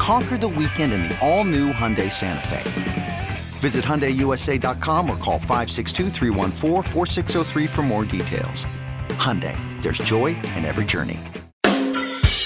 [0.00, 3.28] Conquer the weekend in the all new Hyundai Santa Fe.
[3.60, 6.08] Visit HyundaiUSA.com or call 562
[7.68, 8.64] for more details.
[9.10, 11.18] Hyundai, there's joy in every journey.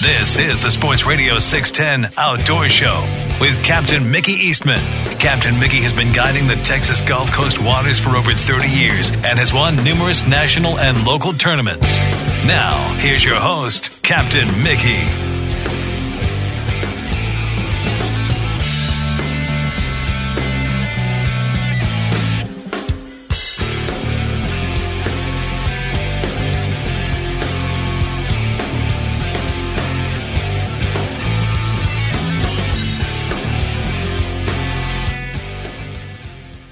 [0.02, 3.00] This is the Sports Radio 610 Outdoor Show
[3.41, 4.83] with Captain Mickey Eastman.
[5.20, 9.39] Captain Mickey has been guiding the Texas Gulf Coast waters for over 30 years and
[9.39, 12.02] has won numerous national and local tournaments.
[12.44, 15.33] Now, here's your host, Captain Mickey.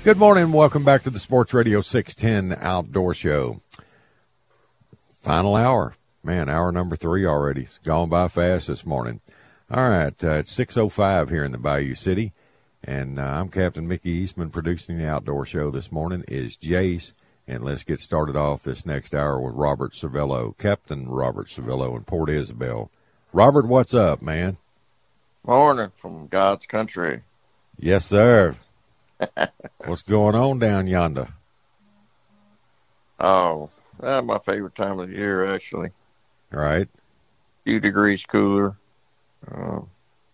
[0.05, 0.51] Good morning.
[0.51, 3.61] Welcome back to the Sports Radio 610 Outdoor Show.
[5.21, 5.95] Final hour.
[6.25, 7.63] Man, hour number three already.
[7.63, 9.21] It's gone by fast this morning.
[9.71, 10.25] All right.
[10.25, 12.33] Uh, it's 6.05 here in the Bayou City.
[12.83, 17.13] And uh, I'm Captain Mickey Eastman producing the Outdoor Show this morning is Jace.
[17.47, 22.03] And let's get started off this next hour with Robert Servillo, Captain Robert Servillo in
[22.03, 22.91] Port Isabel.
[23.33, 24.57] Robert, what's up, man?
[25.47, 27.23] Morning from God's country.
[27.79, 28.57] Yes, sir.
[29.85, 31.29] What's going on down yonder?
[33.19, 35.91] Oh, that's my favorite time of the year, actually.
[36.51, 36.89] Right.
[36.89, 38.77] A few degrees cooler.
[39.51, 39.81] Uh,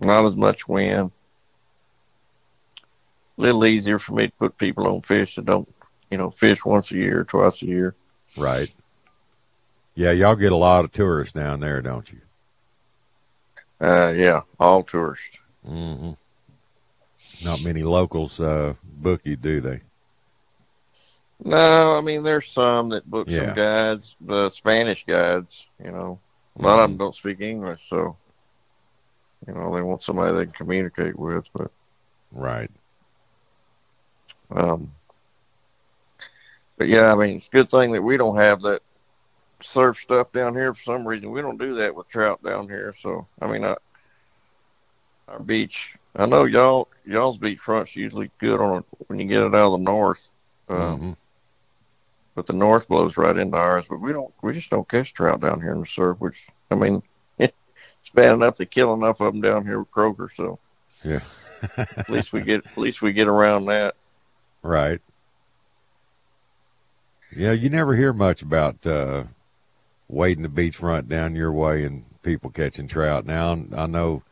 [0.00, 1.10] not as much wind.
[3.36, 5.72] A little easier for me to put people on fish that don't,
[6.10, 7.94] you know, fish once a year, or twice a year.
[8.36, 8.72] Right.
[9.94, 12.20] Yeah, y'all get a lot of tourists down there, don't you?
[13.80, 15.38] Uh, yeah, all tourists.
[15.68, 16.12] Mm-hmm.
[17.44, 19.80] Not many locals uh, book you, do they?
[21.44, 23.46] No, I mean there's some that book Yeah.
[23.46, 25.66] some guides, the Spanish guides.
[25.82, 26.18] You know,
[26.58, 28.16] a lot of them don't speak English, so
[29.46, 31.44] you know they want somebody they can communicate with.
[31.52, 31.70] But
[32.32, 32.70] Right.
[34.50, 34.90] um,
[36.76, 38.82] but yeah, I mean it's a good thing that we don't have that
[39.60, 41.30] surf stuff down here for some reason.
[41.30, 42.92] We don't do that with trout down here.
[42.96, 43.76] So I mean, I,
[45.28, 45.94] our beach.
[46.18, 49.84] I know y'all y'all's beachfront's usually good on when you get it out of the
[49.84, 50.28] north.
[50.68, 51.16] Um, Mhm.
[52.34, 53.86] but the north blows right into ours.
[53.88, 56.18] But we don't, we just don't catch trout down here in the surf.
[56.20, 57.02] Which I mean,
[57.38, 60.28] it's bad enough they kill enough of them down here with Kroger.
[60.34, 60.58] So
[61.04, 61.20] Yeah.
[61.78, 63.94] at least we get, at least we get around that.
[64.62, 65.00] Right.
[67.34, 69.24] Yeah, you never hear much about uh,
[70.08, 73.26] wading the beachfront down your way and people catching trout.
[73.26, 74.22] Now I know,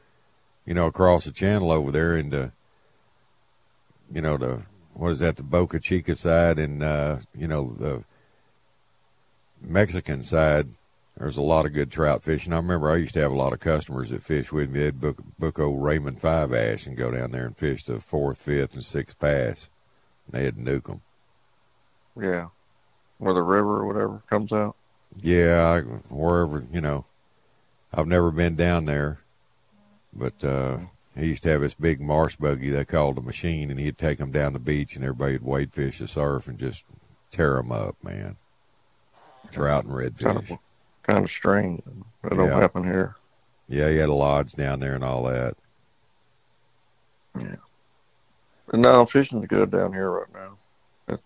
[0.67, 2.53] you know, across the channel over there into,
[4.13, 4.63] you know, the
[4.97, 8.05] what is that, the Boca Chica side and uh, you know the
[9.61, 10.69] Mexican side.
[11.19, 12.53] There's a lot of good trout fishing.
[12.53, 14.81] I remember I used to have a lot of customers that fish with me.
[14.81, 18.37] They'd book, book old Raymond Five Ash and go down there and fish the fourth,
[18.39, 19.71] fifth, and sixth pass.
[20.29, 21.01] They'd nuke them.
[22.21, 22.49] Yeah,
[23.19, 24.77] where the river or whatever comes out.
[25.21, 25.81] Yeah, I,
[26.13, 27.05] wherever you know,
[27.93, 29.21] I've never been down there,
[30.19, 30.79] but uh,
[31.17, 34.19] he used to have this big marsh buggy they called a machine, and he'd take
[34.19, 36.85] them down the beach, and everybody would wade fish the surf and just
[37.31, 38.37] tear them up, man.
[39.53, 40.51] Trout and Kind redfish.
[40.51, 40.59] of,
[41.03, 41.83] kind of strange.
[42.23, 42.59] That don't Yeah.
[42.61, 43.17] happen here.
[43.69, 45.57] Yeah, he had a lodge down there and all that.
[47.39, 47.57] Yeah.
[48.67, 51.19] But no, fishing's good down here right now.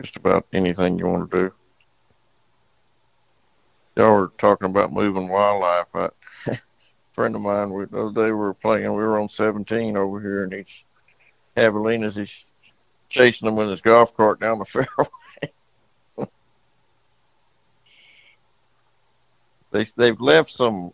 [0.00, 1.54] Just about anything you want to do.
[3.96, 5.86] Y'all were talking about moving wildlife.
[5.94, 6.08] I,
[7.12, 10.20] friend of mine, we, the other day we were playing, we were on 17 over
[10.20, 10.84] here, and he's
[11.56, 12.16] javelinas.
[12.16, 12.46] He's
[13.08, 14.64] chasing them with his golf cart down the
[16.16, 16.28] fairway.
[19.70, 20.92] they they've left some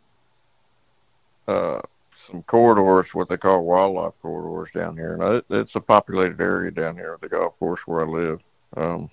[1.47, 1.81] uh,
[2.15, 6.71] some corridors, what they call wildlife corridors down here, and it, it's a populated area
[6.71, 8.41] down here at the golf course where I live.
[8.77, 9.11] Um,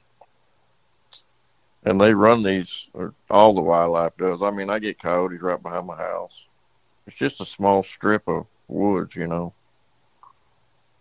[1.85, 2.89] and they run these.
[2.93, 4.41] Or all the wildlife does.
[4.41, 6.47] I mean, I get coyotes right behind my house.
[7.07, 9.53] It's just a small strip of woods, you know.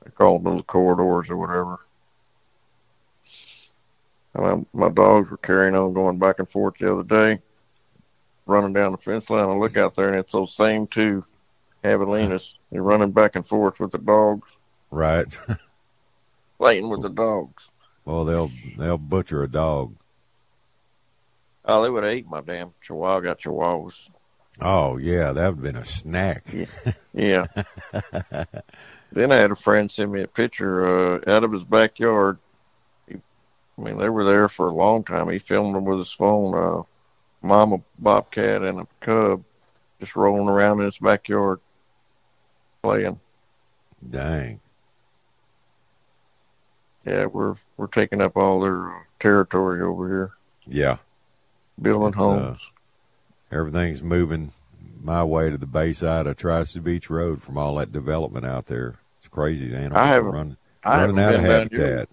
[0.05, 1.79] They call them little corridors or whatever.
[4.35, 7.41] And I, my dogs were carrying on, going back and forth the other day,
[8.47, 9.49] running down the fence line.
[9.49, 11.25] I look out there, and it's those same two
[11.83, 12.55] javelinas.
[12.73, 14.49] They're running back and forth with the dogs,
[14.91, 15.37] Right.
[16.59, 17.71] playing with the dogs.
[18.05, 19.95] well, they'll they'll butcher a dog.
[21.65, 23.19] Oh, they would have ate my damn chihuahua.
[23.19, 24.09] I got chihuahuas.
[24.61, 26.45] Oh yeah, that would have been a snack.
[27.13, 27.47] Yeah.
[29.13, 32.39] then I had a friend send me a picture uh, out of his backyard.
[33.09, 33.17] He,
[33.79, 35.29] I mean, they were there for a long time.
[35.29, 36.55] He filmed them with his phone.
[36.55, 36.83] Uh,
[37.43, 39.43] mama bobcat and a cub
[40.01, 41.61] just rolling around in his backyard
[42.83, 43.21] playing.
[44.11, 44.61] Dang.
[47.05, 50.31] Yeah, we're we're taking up all their uh, territory over here,
[50.67, 50.97] Yeah.
[51.81, 52.71] building It's, uh, homes.
[53.51, 54.53] Everything's moving
[55.03, 58.95] my way to the bayside of Tri Beach Road from all that development out there.
[59.19, 59.69] It's crazy.
[59.69, 62.09] The animals I are haven't- running, I running haven't out of down your- habitat.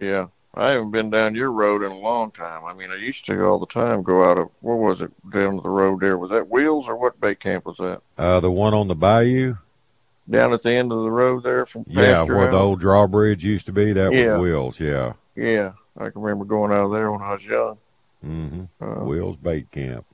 [0.00, 2.64] Yeah, I haven't been down your road in a long time.
[2.64, 5.56] I mean, I used to all the time go out of what was it down
[5.56, 6.16] to the road there?
[6.16, 8.00] Was that Wheels or what bait camp was that?
[8.16, 9.56] Uh, the one on the bayou,
[10.30, 13.64] Down at the end of the road there from yeah, where the old drawbridge used
[13.66, 14.32] to be, that Yeah.
[14.34, 15.14] was Wheels, yeah.
[15.34, 17.78] Yeah, I can remember going out of there when I was young.
[18.22, 20.04] hmm Uh, Wheels Bait Camp.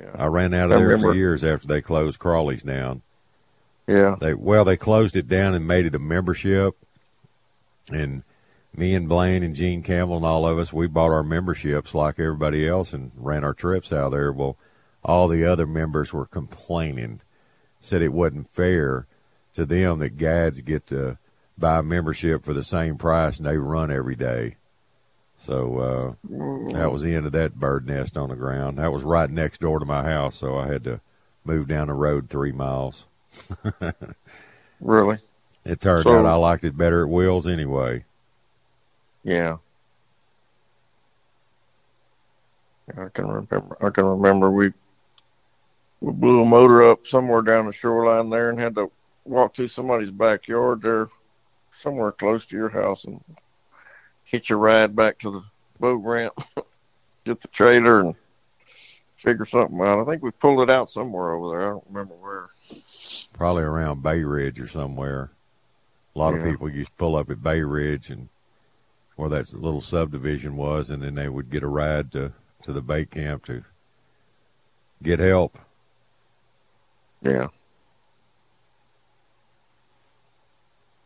[0.00, 3.02] Yeah, I ran out of I there for years after they closed Crawley's down.
[3.86, 6.76] yeah, They well, they closed it down and made it a membership.
[7.90, 8.22] And
[8.74, 12.18] me and Blaine and Gene Campbell and all of us, we bought our memberships like
[12.18, 14.32] everybody else and ran our trips out there.
[14.32, 14.56] Well,
[15.04, 17.20] all the other members were complaining,
[17.80, 19.06] said it wasn't fair
[19.54, 21.18] to them that guides get to
[21.58, 24.56] buy a membership for the same price and they run every day.
[25.40, 28.76] So uh, that was the end of that bird nest on the ground.
[28.76, 31.00] That was right next door to my house, so I had to
[31.44, 33.06] move down the road three miles.
[34.82, 35.16] really,
[35.64, 38.04] It turned So- out I liked it better at Will's anyway.
[39.24, 39.56] yeah.
[42.98, 43.76] I can remember.
[43.80, 44.72] I can remember we
[46.00, 48.90] we blew a motor up somewhere down the shoreline there and had to
[49.24, 51.08] walk through somebody's backyard there,
[51.72, 53.22] somewhere close to your house, and
[54.30, 55.42] hitch a ride back to the
[55.80, 56.34] boat ramp,
[57.24, 58.14] get the trailer, and
[59.16, 60.00] figure something out.
[60.00, 61.66] I think we pulled it out somewhere over there.
[61.66, 62.46] I don't remember where.
[63.32, 65.30] Probably around Bay Ridge or somewhere.
[66.14, 68.28] A lot of people used to pull up at Bay Ridge and
[69.16, 72.82] where that little subdivision was, and then they would get a ride to, to the
[72.82, 73.62] bait camp to
[75.02, 75.58] get help.
[77.22, 77.48] Yeah.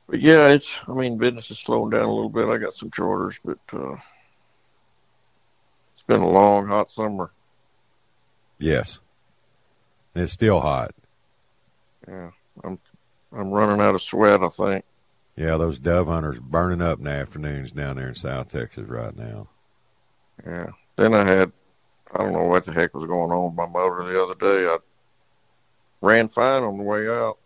[0.09, 0.79] But yeah, it's.
[0.87, 2.49] I mean, business is slowing down a little bit.
[2.49, 3.97] I got some charters, but uh,
[5.93, 7.31] it's been a long, hot summer.
[8.59, 9.01] Yes.
[10.15, 10.95] And it's still hot.
[12.07, 12.31] Yeah,
[12.63, 12.79] I'm.
[13.33, 14.43] I'm running out of sweat.
[14.43, 14.85] I think.
[15.37, 19.17] Yeah, those dove hunters burning up in the afternoons down there in South Texas right
[19.17, 19.49] now.
[20.47, 20.71] Yeah.
[20.97, 21.53] Then I had.
[22.13, 24.69] I don't know what the heck was going on with my motor the other day.
[24.69, 24.79] I
[26.01, 27.39] ran fine on the way out.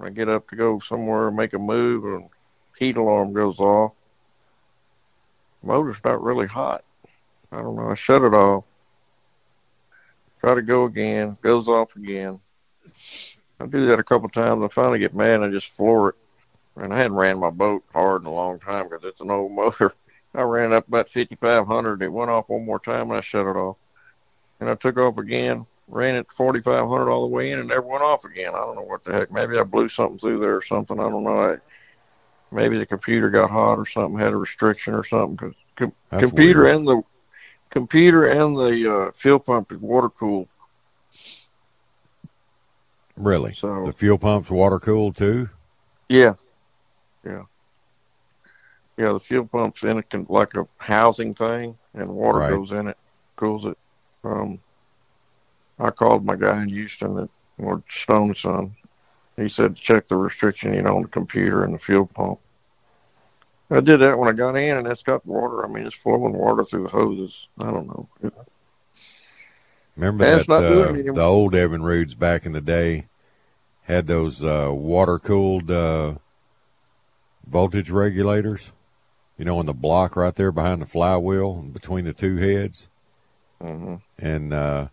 [0.00, 2.30] When I get up to go somewhere, make a move, and
[2.78, 3.92] heat alarm goes off.
[5.62, 6.84] Motor's not really hot.
[7.52, 7.90] I don't know.
[7.90, 8.64] I shut it off.
[10.40, 11.36] Try to go again.
[11.42, 12.40] Goes off again.
[13.60, 14.64] I do that a couple times.
[14.64, 16.14] I finally get mad and I just floor it.
[16.76, 19.52] And I hadn't ran my boat hard in a long time because it's an old
[19.54, 19.92] motor.
[20.34, 22.00] I ran up about 5,500.
[22.00, 23.76] It went off one more time and I shut it off.
[24.60, 28.02] And I took off again, ran it 4,500 all the way in and never went
[28.02, 28.54] off again.
[28.54, 29.30] I don't know what the heck.
[29.32, 30.98] Maybe I blew something through there or something.
[30.98, 31.52] I don't know.
[31.52, 31.56] I,
[32.52, 35.36] maybe the computer got hot or something, had a restriction or something.
[35.36, 36.76] Cause com- computer weird.
[36.76, 37.02] and the
[37.70, 40.48] computer and the uh, fuel pump is water cooled.
[43.16, 43.54] Really?
[43.54, 45.50] So- the fuel pump's water cooled too?
[46.08, 46.34] Yeah,
[47.24, 47.42] yeah,
[48.96, 49.12] yeah.
[49.12, 52.50] The fuel pump's in it, can, like a housing thing, and water Right.
[52.50, 52.96] goes in it,
[53.36, 53.78] cools it.
[54.24, 54.58] Um,
[55.80, 58.74] I called my guy in Houston at or Stone son.
[59.36, 62.38] He said to check the restriction, you know, on the computer and the fuel pump.
[63.70, 65.64] I did that when I got in, and it's got water.
[65.64, 67.48] I mean, it's flowing water through the hoses.
[67.58, 68.08] I don't know.
[69.96, 73.06] Remember it's that uh, the old Evinrudes back in the day
[73.82, 76.14] had those uh, water cooled uh,
[77.46, 78.72] voltage regulators.
[79.38, 82.88] You know, in the block right there behind the flywheel and between the two heads.
[83.60, 84.88] hmm And uh,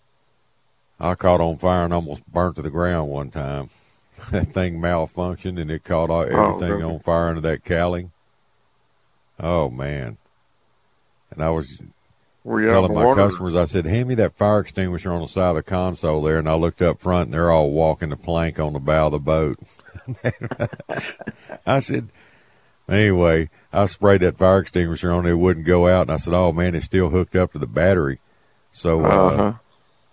[0.99, 3.69] I caught on fire and almost burnt to the ground one time.
[4.31, 6.83] that thing malfunctioned and it caught all, everything really?
[6.83, 8.11] on fire under that cowling.
[9.39, 10.17] Oh man,
[11.31, 11.81] and I was
[12.43, 13.27] telling my water?
[13.27, 16.39] customers, I said, hand me that fire extinguisher on the side of the console there.
[16.39, 19.11] And I looked up front and they're all walking the plank on the bow of
[19.11, 19.59] the boat.
[21.65, 22.09] I said,
[22.89, 25.31] anyway, I sprayed that fire extinguisher on it.
[25.31, 26.03] It wouldn't go out.
[26.03, 28.19] And I said, oh man, it's still hooked up to the battery.
[28.71, 29.53] So, Uh-huh.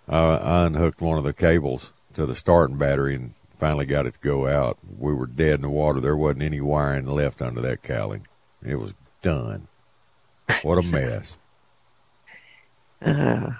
[0.07, 4.13] Uh, I, unhooked one of the cables to the starting battery and finally got it
[4.13, 4.77] to go out.
[4.99, 5.99] We were dead in the water.
[5.99, 8.27] There wasn't any wiring left under that cowling.
[8.63, 9.67] It was done.
[10.61, 11.35] What a mess.
[13.01, 13.51] Uh,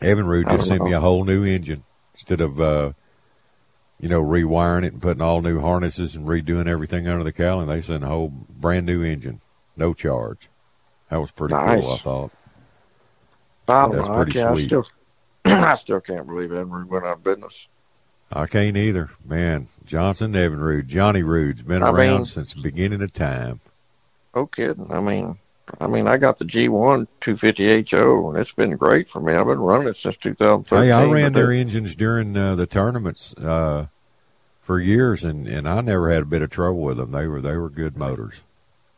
[0.00, 2.92] Evinrude just sent me a whole new engine instead of, uh,
[4.00, 7.66] you know, rewiring it and putting all new harnesses and redoing everything under the cowling.
[7.66, 9.40] They sent a whole brand new engine,
[9.76, 10.48] no charge.
[11.10, 12.32] That was pretty cool, I thought.
[13.66, 14.14] That's know.
[14.14, 14.64] pretty I, can't, I sweet.
[14.64, 14.86] still,
[15.52, 17.68] I still can't believe Emery went out of business.
[18.32, 19.10] I can't either.
[19.24, 23.60] Man, Johnson, Evinrude, Johnny Rude's been I around mean- since the beginning of time.
[24.34, 24.92] No kidding.
[24.92, 25.38] I mean,
[25.80, 29.32] I mean, I got the G1 250 HO, and it's been great for me.
[29.32, 30.86] I've been running it since 2013.
[30.86, 33.86] Hey, I ran their engines during uh, the tournaments uh,
[34.60, 37.12] for years, and, and I never had a bit of trouble with them.
[37.12, 38.42] They were they were good motors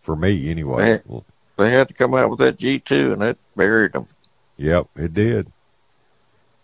[0.00, 1.02] for me anyway.
[1.06, 1.20] Hey.
[1.56, 4.06] They had to come out with that G2, and it buried them.
[4.56, 5.52] Yep, it did.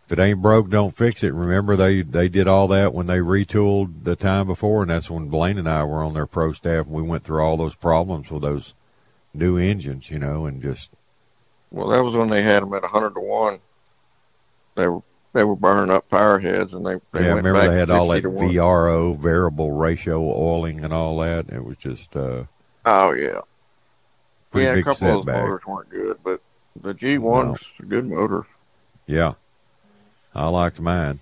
[0.07, 1.33] If it ain't broke, don't fix it.
[1.33, 5.29] Remember they they did all that when they retooled the time before, and that's when
[5.29, 8.31] Blaine and I were on their pro staff, and we went through all those problems
[8.31, 8.75] with those
[9.33, 10.91] new engines, you know, and just
[11.71, 13.61] Well, that was when they had them at 100 to 1.
[14.77, 17.35] They were they were burning up power heads, and they, they yeah.
[17.35, 21.49] went Remember they had all that VRO variable ratio oiling and all that.
[21.49, 22.45] It was just uh,
[22.85, 23.41] Oh, yeah.
[24.55, 26.41] yeah, a couple of those motors weren't good, but
[26.81, 28.47] the G1's a good motor.
[29.07, 29.35] Yeah,
[30.35, 31.21] I liked mine,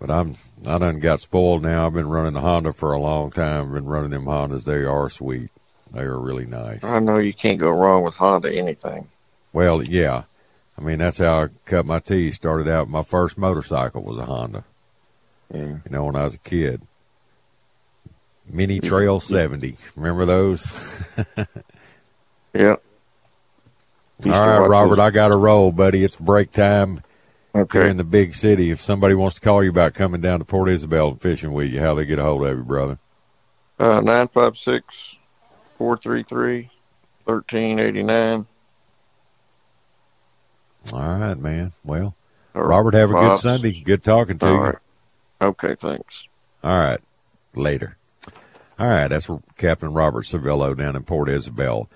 [0.00, 1.86] but I'm I done got spoiled now.
[1.86, 3.66] I've been running the Honda for a long time.
[3.66, 4.64] I've Been running them Hondas.
[4.64, 5.50] They are sweet.
[5.92, 6.82] They are really nice.
[6.82, 9.08] I know you can't go wrong with Honda anything.
[9.52, 10.24] Well, yeah.
[10.78, 12.34] I mean that's how I cut my teeth.
[12.34, 12.88] Started out.
[12.88, 14.64] My first motorcycle was a Honda.
[15.52, 15.60] Yeah.
[15.60, 16.82] You know, when I was a kid.
[18.48, 19.76] Mini Trail 70.
[19.96, 20.72] Remember those?
[22.54, 22.76] Yeah.
[24.26, 26.04] All right, Robert, I got to roll, buddy.
[26.04, 27.02] It's break time
[27.54, 27.90] Okay.
[27.90, 28.70] in the big city.
[28.70, 31.70] If somebody wants to call you about coming down to Port Isabel and fishing with
[31.70, 32.98] you, how they get a hold of you, brother?
[33.78, 35.16] Uh, 956
[35.76, 36.70] 433
[37.24, 38.46] 1389.
[40.92, 41.72] All right, man.
[41.84, 42.14] Well,
[42.54, 43.80] Robert, have a good Sunday.
[43.82, 44.58] Good talking to All you.
[44.60, 44.78] right.
[45.40, 46.28] Okay, thanks.
[46.64, 47.00] All right.
[47.54, 47.96] Later.
[48.78, 49.08] All right.
[49.08, 51.88] That's Captain Robert Servillo down in Port Isabel.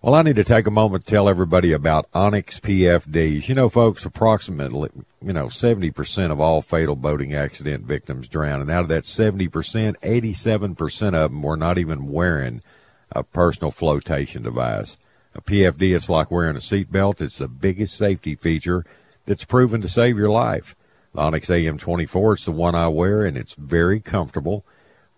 [0.00, 3.48] Well, I need to take a moment to tell everybody about Onyx PFDs.
[3.48, 4.90] You know, folks, approximately,
[5.20, 8.60] you know, 70% of all fatal boating accident victims drown.
[8.60, 12.62] And out of that 70%, 87% of them were not even wearing
[13.10, 14.96] a personal flotation device.
[15.34, 17.20] A PFD, it's like wearing a seatbelt.
[17.20, 18.86] It's the biggest safety feature
[19.26, 20.76] that's proven to save your life.
[21.12, 24.64] The Onyx AM24, it's the one I wear, and it's very comfortable.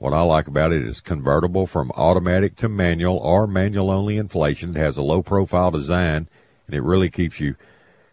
[0.01, 4.71] What I like about it is convertible from automatic to manual or manual only inflation.
[4.71, 6.27] It has a low profile design,
[6.67, 7.55] and it really keeps you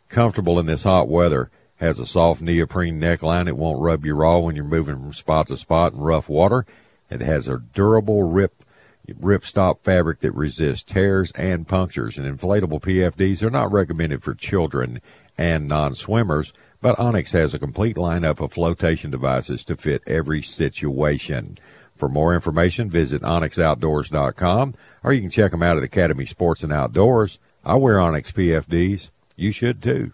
[0.10, 1.44] comfortable in this hot weather.
[1.80, 3.48] It Has a soft neoprene neckline.
[3.48, 6.66] It won't rub you raw when you're moving from spot to spot in rough water.
[7.10, 8.66] It has a durable rip
[9.08, 12.18] ripstop fabric that resists tears and punctures.
[12.18, 15.00] And inflatable PFDs are not recommended for children
[15.38, 16.52] and non-swimmers,
[16.82, 21.58] but Onyx has a complete lineup of flotation devices to fit every situation.
[21.98, 26.72] For more information, visit onyxoutdoors.com or you can check them out at Academy Sports and
[26.72, 27.40] Outdoors.
[27.66, 29.10] I wear Onyx PFDs.
[29.36, 30.12] You should too.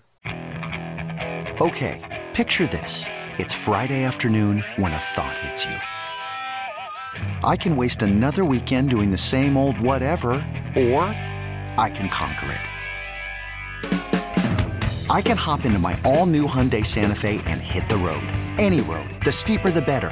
[1.62, 3.06] Okay, picture this.
[3.38, 5.76] It's Friday afternoon when a thought hits you.
[7.44, 10.32] I can waste another weekend doing the same old whatever,
[10.76, 11.04] or
[11.78, 12.62] I can conquer it.
[15.10, 18.24] I can hop into my all new Hyundai Santa Fe and hit the road.
[18.58, 19.10] Any road.
[19.24, 20.12] The steeper, the better.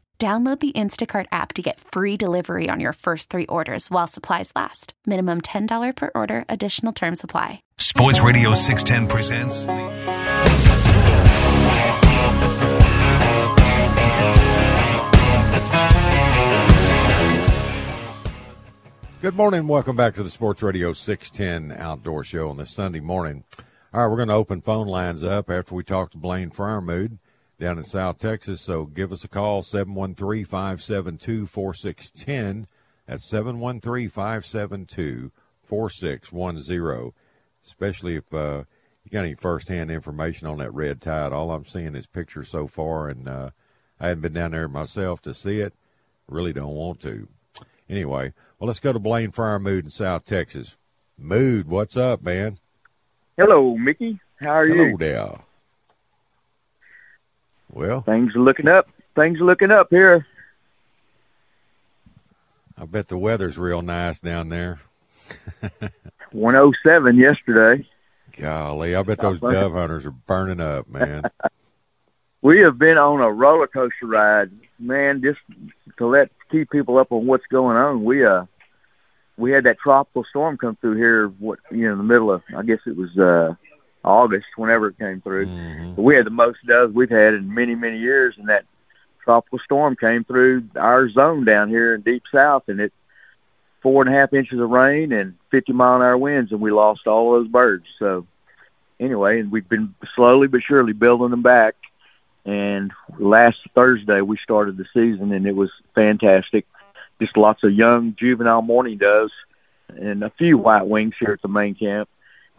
[0.21, 4.51] Download the Instacart app to get free delivery on your first three orders while supplies
[4.55, 4.93] last.
[5.07, 7.63] Minimum $10 per order, additional term supply.
[7.79, 9.65] Sports Radio 610 presents.
[19.21, 19.65] Good morning.
[19.65, 23.43] Welcome back to the Sports Radio 610 Outdoor Show on this Sunday morning.
[23.91, 27.17] All right, we're going to open phone lines up after we talk to Blaine Friermood
[27.61, 28.59] down in South Texas.
[28.59, 32.67] So give us a call, 713 572 4610.
[33.07, 35.31] That's 713 572
[35.63, 37.13] 4610.
[37.63, 38.63] Especially if uh,
[39.03, 41.31] you got any firsthand information on that red tide.
[41.31, 43.51] All I'm seeing is pictures so far, and uh,
[43.99, 45.73] I hadn't been down there myself to see it.
[46.27, 47.27] Really don't want to.
[47.87, 50.77] Anyway, well, let's go to Blaine Friermood in South Texas.
[51.17, 52.57] Mood, what's up, man?
[53.37, 54.19] Hello, Mickey.
[54.39, 54.97] How are Hello you?
[54.97, 55.50] Hello, there.
[57.71, 58.89] Well, Things are looking up.
[59.15, 60.25] Things are looking up here.
[62.77, 64.79] I bet the weather's real nice down there.
[66.31, 67.87] 107 yesterday.
[68.37, 71.23] Golly, I bet those dove hunters are burning up, man.
[72.43, 75.21] We have been on a roller coaster ride, man.
[75.21, 75.39] Just
[75.97, 78.03] to let keep people up on what's going on.
[78.03, 78.45] We uh,
[79.37, 81.27] we had that tropical storm come through here.
[81.27, 83.53] What you know, in the middle of I guess it was uh
[84.03, 85.45] August, whenever it came through.
[85.45, 85.95] Mhm.
[85.95, 88.65] We had the most doves we've had in many many years, and that
[89.23, 92.91] tropical storm came through our zone down here in deep south, and it
[93.81, 96.71] four and a half inches of rain and 50 mile an hour winds, and we
[96.71, 97.85] lost all those birds.
[97.97, 98.25] So
[98.99, 101.75] anyway, and we've been slowly but surely building them back.
[102.45, 106.65] And last Thursday we started the season, and it was fantastic.
[107.19, 109.33] Just lots of young juvenile mourning doves
[109.89, 112.09] and a few white wings here at the main camp.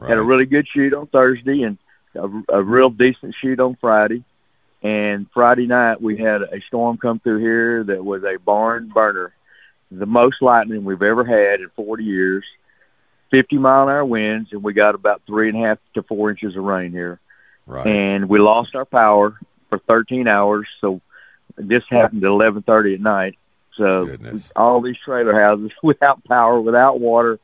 [0.08, 1.78] Had a really good shoot on Thursday and
[2.14, 4.24] a, a real decent shoot on Friday.
[4.82, 9.32] And Friday night we had a storm come through here that was a barn burner,
[9.90, 12.44] the most lightning we've ever had in 40 years.
[13.30, 16.30] 50 mile an hour winds, and we got about three and a half to four
[16.30, 17.18] inches of rain here.
[17.66, 17.86] Right.
[17.86, 19.38] And we lost our power
[19.70, 20.68] for 13 hours.
[20.82, 21.00] So
[21.56, 23.38] this happened at 11:30 at night.
[23.76, 24.52] So Goodness.
[24.54, 27.38] all these trailer houses without power, without water.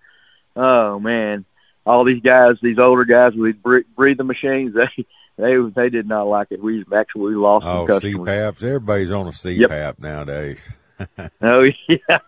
[0.54, 1.46] Oh man,
[1.88, 6.24] all these guys, these older guys with bre- breathing machines, they they they did not
[6.28, 6.62] like it.
[6.62, 8.28] We actually lost Oh, some customers.
[8.28, 8.62] CPAPs.
[8.62, 10.60] Everybody's on a CPAP nowadays.
[11.40, 12.18] Oh yeah.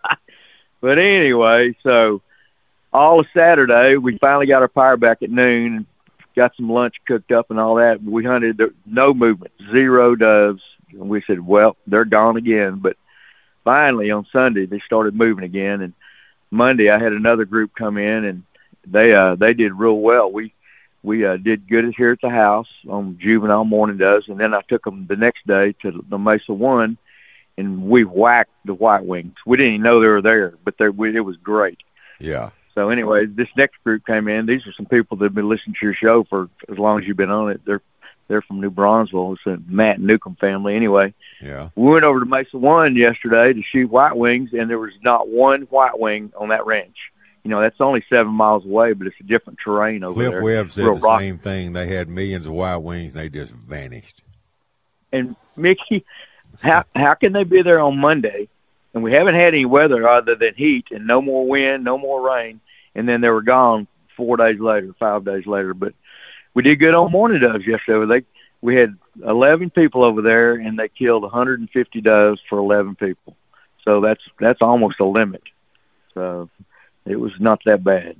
[0.79, 2.21] But anyway, so
[2.93, 5.85] all of Saturday we finally got our power back at noon and
[6.37, 8.01] got some lunch cooked up and all that.
[8.01, 10.61] We hunted there, no movement, zero doves.
[10.91, 12.75] And we said, well, they're gone again.
[12.81, 12.95] But
[13.65, 15.93] finally on Sunday they started moving again and
[16.49, 18.43] Monday I had another group come in and
[18.85, 20.31] they uh they did real well.
[20.31, 20.53] We
[21.03, 24.61] we uh, did good here at the house on juvenile morning does, and then I
[24.61, 26.97] took them the next day to the Mesa One,
[27.57, 29.33] and we whacked the white wings.
[29.45, 31.79] We didn't even know they were there, but they, we, it was great.
[32.19, 32.51] Yeah.
[32.75, 34.45] So anyway, this next group came in.
[34.45, 37.07] These are some people that have been listening to your show for as long as
[37.07, 37.61] you've been on it.
[37.65, 37.81] They're
[38.27, 39.39] they're from New Braunfels.
[39.45, 40.75] It's a Matt Newcomb family.
[40.75, 41.69] Anyway, Yeah.
[41.75, 45.27] we went over to Mesa One yesterday to shoot white wings, and there was not
[45.27, 46.95] one white wing on that ranch.
[47.43, 50.43] You know, that's only seven miles away, but it's a different terrain over Cliff there.
[50.43, 51.23] Webb said Real the rocky.
[51.25, 51.73] same thing.
[51.73, 54.21] They had millions of wild wings and they just vanished.
[55.11, 56.05] and Mickey,
[56.61, 58.47] how how can they be there on Monday,
[58.93, 62.21] and we haven't had any weather other than heat and no more wind, no more
[62.21, 62.61] rain,
[62.95, 65.73] and then they were gone four days later, five days later.
[65.73, 65.93] But
[66.53, 68.05] we did good on morning doves yesterday.
[68.05, 68.25] They
[68.61, 73.35] we had eleven people over there, and they killed 150 doves for 11 people.
[73.83, 75.41] So that's that's almost a limit.
[76.13, 76.49] So
[77.11, 78.15] it was not that bad.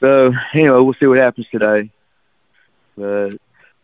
[0.00, 1.90] So anyway, we'll see what happens today.
[2.96, 3.36] But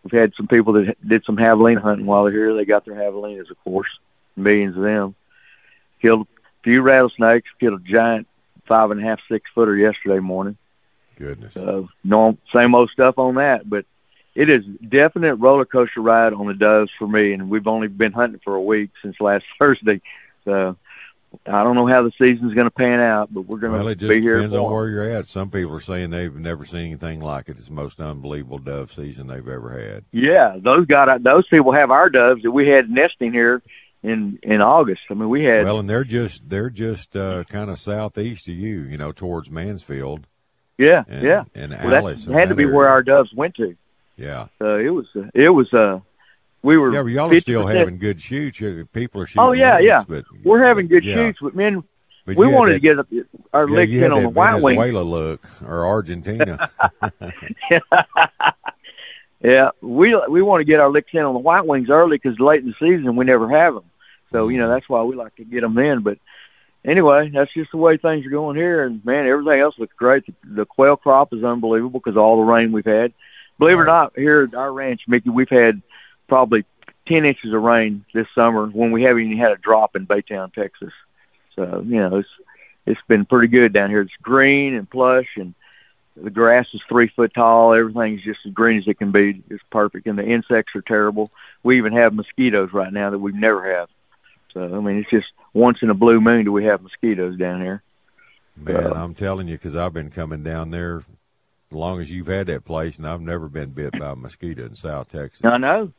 [0.02, 2.54] we've had some people that did some javelina hunting while they're here.
[2.54, 3.88] They got their javelinas, of course,
[4.36, 5.14] millions of them.
[6.00, 7.48] Killed a few rattlesnakes.
[7.60, 8.26] Killed a giant
[8.66, 10.56] five and a half, six footer yesterday morning.
[11.16, 11.54] Goodness.
[11.54, 13.84] So no, same old stuff on that, but
[14.34, 18.12] it is definite roller coaster ride on the doves for me, and we've only been
[18.12, 20.00] hunting for a week since last Thursday,
[20.44, 20.76] so
[21.46, 23.90] I don't know how the season's going to pan out, but we're going Well, to
[23.90, 24.36] it just be here.
[24.36, 24.72] depends on for 'em.
[24.72, 25.26] where you're at.
[25.26, 27.56] Some people are saying they've never seen anything like it.
[27.58, 30.04] It's the most unbelievable dove season they've ever had.
[30.12, 33.62] Yeah, those got those people have our doves that we had nesting here
[34.02, 35.02] in in August.
[35.10, 38.54] I mean, we had Well, and they're just they're just uh, kind of southeast of
[38.54, 40.26] you, you know, towards Mansfield
[40.78, 41.44] yeah, and yeah.
[41.54, 42.24] and Well, Alice.
[42.24, 43.76] that had to be where our doves went to.
[44.16, 44.46] yeah.
[44.58, 46.00] So it was uh, it was uh
[46.62, 48.58] we were Yeah, but y'all are still having good shoots.
[48.92, 49.42] People are oh, shooting.
[49.42, 50.04] Oh yeah, yeah.
[50.06, 51.14] But We're having good yeah.
[51.14, 51.82] shoots, but man,
[52.24, 54.78] But we wanted that- to get our yeah, licks in on the White Wings.
[54.78, 56.70] Venezuela look or Argentina.
[59.42, 62.38] Yeah, we we want to get our licks in on the White Wings early because
[62.38, 63.84] late in the season we never have them.
[64.30, 64.74] So you know mm-hmm.
[64.74, 66.00] that's why we like to get them in.
[66.00, 66.18] But
[66.84, 68.84] anyway, that's just the way things are going here.
[68.84, 70.26] And man, everything else looks great.
[70.26, 73.12] The, the quail crop is unbelievable because all the rain we've had.
[73.58, 75.82] Believe it or not, here at our ranch, Mickey, we've had
[76.28, 76.64] probably
[77.06, 80.52] ten inches of rain this summer when we haven't even had a drop in Baytown,
[80.52, 80.92] Texas.
[81.56, 82.28] So you know it's
[82.86, 84.00] it's been pretty good down here.
[84.00, 85.54] It's green and plush and
[86.16, 87.72] the grass is three foot tall.
[87.72, 89.42] Everything's just as green as it can be.
[89.48, 91.30] It's perfect, and the insects are terrible.
[91.62, 93.86] We even have mosquitoes right now that we've never had.
[94.52, 97.62] So I mean, it's just once in a blue moon do we have mosquitoes down
[97.62, 97.82] here.
[98.56, 101.04] Man, Uh, I'm telling you, because I've been coming down there as
[101.70, 104.76] long as you've had that place, and I've never been bit by a mosquito in
[104.76, 105.40] South Texas.
[105.42, 105.92] I know,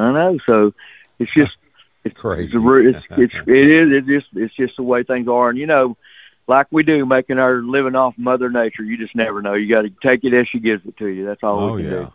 [0.00, 0.38] I know.
[0.46, 0.74] So
[1.18, 1.56] it's just
[2.04, 2.56] it's Crazy.
[2.56, 5.66] It's, it's, it's it is it's just it's just the way things are, and you
[5.66, 5.96] know,
[6.46, 8.82] like we do, making our living off Mother Nature.
[8.84, 9.54] You just never know.
[9.54, 11.26] You got to take it as she gives it to you.
[11.26, 11.90] That's all Oh we can yeah.
[11.90, 12.12] do.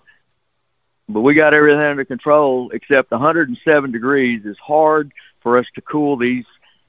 [1.10, 6.16] but we got everything under control except 107 degrees is hard for us to cool
[6.18, 6.46] these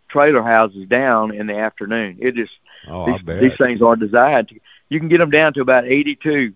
[0.08, 2.18] trailer houses down in the afternoon.
[2.20, 2.52] It just
[2.86, 4.48] Oh, these, these things are designed.
[4.48, 6.52] To, you can get them down to about 82,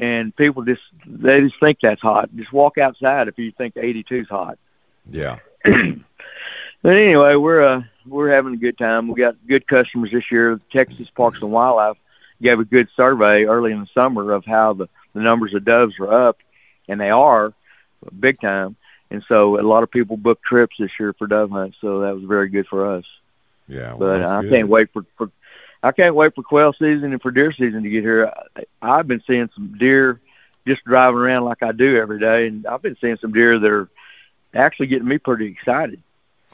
[0.00, 2.30] and people just they just think that's hot.
[2.34, 4.58] Just walk outside if you think 82 is hot.
[5.08, 5.38] Yeah.
[6.82, 9.08] But anyway, we're uh, we're having a good time.
[9.08, 10.58] We got good customers this year.
[10.72, 11.98] Texas Parks and Wildlife
[12.40, 15.98] gave a good survey early in the summer of how the, the numbers of doves
[16.00, 16.38] are up,
[16.88, 17.52] and they are
[18.18, 18.76] big time.
[19.10, 21.76] And so a lot of people booked trips this year for dove hunts.
[21.82, 23.04] So that was very good for us.
[23.68, 23.92] Yeah.
[23.92, 24.50] Well, But I good.
[24.50, 25.30] can't wait for, for
[25.82, 28.32] I can't wait for quail season and for deer season to get here.
[28.56, 30.20] I, I've been seeing some deer
[30.66, 33.70] just driving around like I do every day, and I've been seeing some deer that
[33.70, 33.88] are
[34.54, 36.02] actually getting me pretty excited.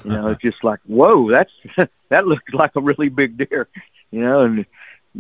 [0.05, 1.53] You know, it's just like, whoa, that's
[2.09, 3.69] that looks like a really big deer.
[4.11, 4.67] You know, and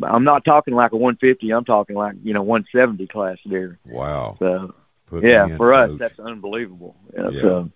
[0.02, 1.50] I'm not talking like a 150.
[1.50, 3.78] I'm talking like you know 170 class deer.
[3.84, 4.36] Wow.
[4.38, 4.74] So
[5.06, 5.98] Put yeah, for us coach.
[5.98, 6.96] that's unbelievable.
[7.14, 7.40] Yeah, Yeah.
[7.40, 7.70] So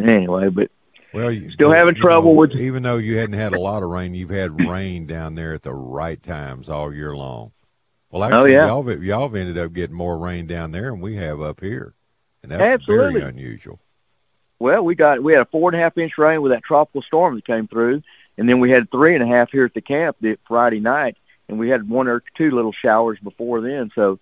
[0.00, 0.70] anyway, but
[1.14, 3.82] Well, you, Still having you trouble know, with- even though you hadn't had a lot
[3.82, 7.52] of rain, you've had rain down there at the right times all year long.
[8.10, 8.66] Well, actually, Oh, yeah.
[8.66, 11.60] y'all have- y'all have ended up getting more rain down there than we have up
[11.60, 11.94] here,
[12.42, 13.20] and that's Absolutely.
[13.20, 13.80] very unusual.
[14.58, 17.02] Well, we got we had a four and a half inch rain with that tropical
[17.02, 18.02] storm that came through,
[18.38, 21.16] and then we had three and a half here at the camp the Friday night,
[21.48, 23.90] and we had one or two little showers before then.
[23.94, 24.18] So,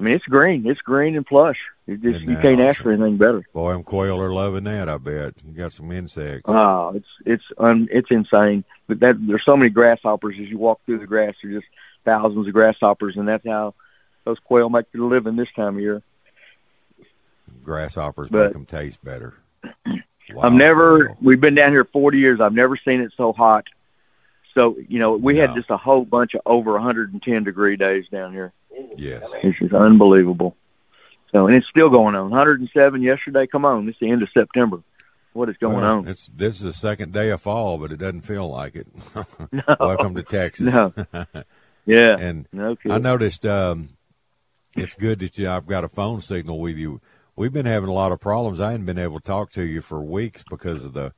[0.00, 1.58] I mean, it's green, it's green and plush.
[1.86, 3.44] You just you can't ask for anything better.
[3.52, 4.88] Boy, them quail are loving that.
[4.88, 6.42] I bet you got some insects.
[6.46, 8.64] Oh, it's it's un, it's insane.
[8.88, 11.34] But that there's so many grasshoppers as you walk through the grass.
[11.42, 11.72] There's just
[12.04, 13.74] thousands of grasshoppers, and that's how
[14.24, 16.02] those quail make their living this time of year.
[17.62, 19.34] Grasshoppers But- make them taste better.
[20.42, 21.06] I've never.
[21.06, 21.18] quail.
[21.22, 22.40] We've been down here 40 years.
[22.40, 23.64] I've never seen it so hot.
[24.54, 28.32] So you know, we had just a whole bunch of over 110 degree days down
[28.32, 28.52] here.
[28.96, 29.30] Yes.
[29.42, 30.56] It's just unbelievable.
[31.32, 32.30] So, and it's still going on.
[32.30, 33.46] 107 yesterday.
[33.46, 34.80] Come on, it's the end of September.
[35.32, 36.08] What is going Well, on?
[36.08, 38.86] It's this is the second day of fall, but it doesn't feel like it.
[39.52, 39.76] No.
[39.78, 40.72] Welcome to Texas.
[40.74, 40.92] No.
[41.88, 42.16] Yeah.
[42.18, 42.76] and no.
[42.90, 43.90] I noticed um,
[44.76, 47.00] it's good that you, I've got a phone signal with you.
[47.36, 48.60] We've been having a lot of problems.
[48.60, 51.12] I hadn't been able to talk to you for weeks because of the,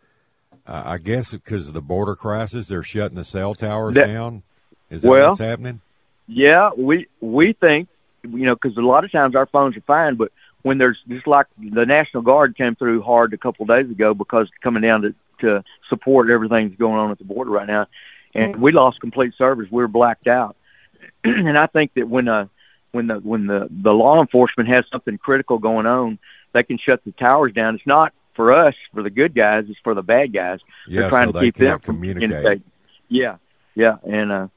[0.66, 2.68] uh, I guess because of the border crisis.
[2.68, 4.42] They're shutting the cell towers That- down.
[4.90, 5.81] Is that Well- what's happening?
[6.27, 7.88] Yeah, we we think
[8.22, 11.26] you know because a lot of times our phones are fine, but when there's just
[11.26, 15.02] like the National Guard came through hard a couple of days ago because coming down
[15.02, 17.87] to to support everything that's going on at the border right now,
[18.35, 19.68] and we lost complete service.
[19.70, 20.57] We were blacked out,
[21.24, 22.48] and I think that when uh
[22.92, 26.18] when the when the the law enforcement has something critical going on,
[26.52, 27.74] they can shut the towers down.
[27.74, 29.66] It's not for us, for the good guys.
[29.68, 30.61] It's for the bad guys.
[30.87, 32.62] Yeah, They're trying so to keep them from communicating.
[33.09, 33.37] Yeah,
[33.74, 34.48] yeah, and uh,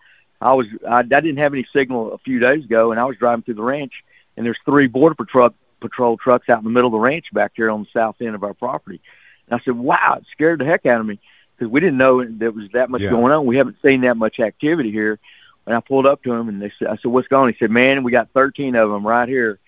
[0.41, 3.17] I was I, I didn't have any signal a few days ago, and I was
[3.17, 4.03] driving through the ranch,
[4.35, 7.53] and there's three border patrol patrol trucks out in the middle of the ranch back
[7.55, 9.01] here on the south end of our property.
[9.47, 11.19] And I said, "Wow!" It scared the heck out of me
[11.57, 13.11] because we didn't know there was that much Yeah.
[13.11, 13.45] going on.
[13.45, 15.19] We haven't seen that much activity here.
[15.67, 17.53] And I pulled up to him, and they said, "I said, what's going?" on?
[17.53, 19.59] He said, "Man, we got 13 of them right here."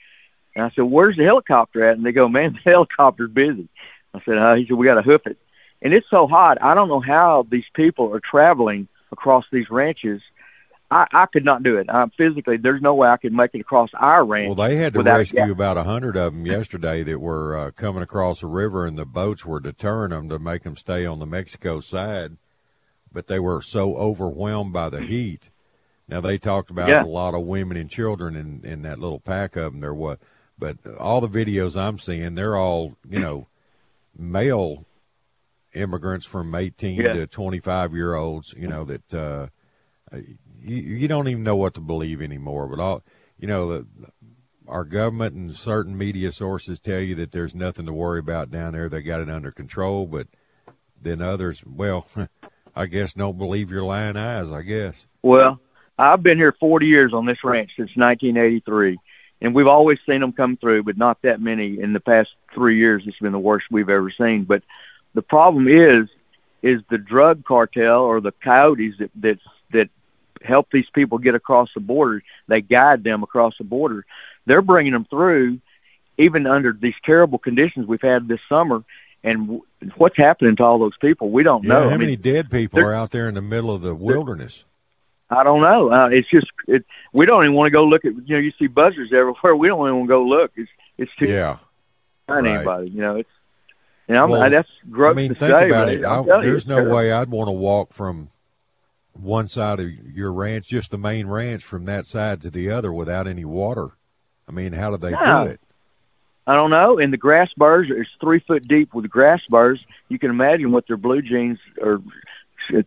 [0.56, 3.68] And I said, "Where's the helicopter at?" And they go, "Man, the helicopter's busy."
[4.14, 5.38] I said, uh, "He said we got to hoof it."
[5.84, 6.58] And it's so hot.
[6.62, 10.22] I don't know how these people are traveling across these ranches.
[10.94, 11.90] I, I could not do it.
[11.90, 14.56] I, physically, there's no way I could make it across our ranch.
[14.56, 18.04] Well, they had to rescue about a hundred of them yesterday that were uh, coming
[18.04, 21.26] across the river, and the boats were deterring them to make them stay on the
[21.26, 22.38] Mexico side.
[23.12, 25.50] But they were so overwhelmed by the heat.
[26.08, 27.04] Now they talked about Yeah.
[27.04, 29.82] a lot of women and children in in that little pack of them.
[29.82, 30.18] There was,
[30.60, 33.48] but all the videos I'm seeing, they're all you know,
[34.18, 34.86] male
[35.74, 37.14] immigrants from 18 Yeah.
[37.14, 38.54] to 25 year olds.
[38.58, 39.48] You know that uh,
[40.64, 42.68] you, you don't even know what to believe anymore.
[42.68, 43.04] But all
[43.38, 43.88] you know, the,
[44.68, 48.74] our government and certain media sources tell you that there's nothing to worry about down
[48.74, 48.90] there.
[48.90, 50.06] They got it under control.
[50.06, 50.28] But
[51.02, 52.08] then others, well,
[52.76, 54.52] I guess don't believe your lying eyes.
[54.52, 55.08] I guess.
[55.22, 55.60] Well,
[55.98, 58.98] I've been here 40 years on this ranch since 1983,
[59.42, 62.78] and we've always seen them come through, but not that many in the past three
[62.78, 63.04] years.
[63.06, 64.44] It's been the worst we've ever seen.
[64.44, 64.64] But
[65.14, 66.10] the problem is,
[66.64, 69.53] is the drug cartel or the coyotes that that that
[70.44, 72.22] help these people get across the border.
[72.48, 74.06] They guide them across the border.
[74.46, 75.60] They're bringing them through,
[76.18, 78.84] even under these terrible conditions we've had this summer.
[79.24, 79.64] And w-
[79.96, 81.30] what's happening to all those people?
[81.30, 81.80] We don't Yeah, know.
[81.84, 84.66] how I mean, many dead people are out there in the middle of the wilderness?
[85.30, 85.92] I don't know.
[85.92, 86.86] Uh, it's just it.
[87.14, 88.14] We don't even want to go look at.
[88.28, 89.56] You know, you see buzzards everywhere.
[89.56, 90.52] We don't even want to go look.
[90.56, 91.58] It's it's too Yeah.
[92.28, 92.56] find right.
[92.56, 92.90] anybody.
[92.90, 93.30] You know, it's.
[94.10, 96.04] And I'm, Well, that's gross I mean, to think say, about it.
[96.04, 98.28] I, you, there's no way I'd want to walk from
[99.14, 102.92] one side of your ranch, just the main ranch, from that side to the other
[102.92, 103.90] without any water.
[104.48, 105.46] I mean, how do they No.
[105.46, 105.60] do it?
[106.46, 107.00] I don't know.
[107.00, 109.86] And the grass burrs is three foot deep with grass burrs.
[110.10, 112.02] You can imagine what their blue jeans or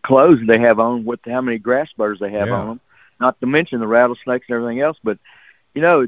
[0.03, 2.53] clothes they have on, what how many grass burrs they have Yeah.
[2.59, 2.79] on them.
[3.19, 4.97] Not to mention the rattlesnakes and everything else.
[5.03, 5.17] But
[5.73, 6.07] you know,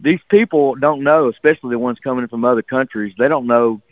[0.00, 3.14] these people don't know, especially the ones coming from other countries.
[3.18, 3.82] They don't know.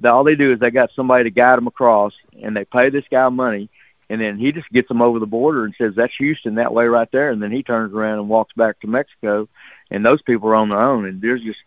[0.00, 2.88] That all they do is they got somebody to guide them across, and they pay
[2.88, 3.68] this guy money,
[4.12, 6.86] and then he just gets them over the border and says that's Houston that way
[6.86, 9.48] right there, and then he turns around and walks back to Mexico,
[9.90, 11.60] and those people are on their own, and there's just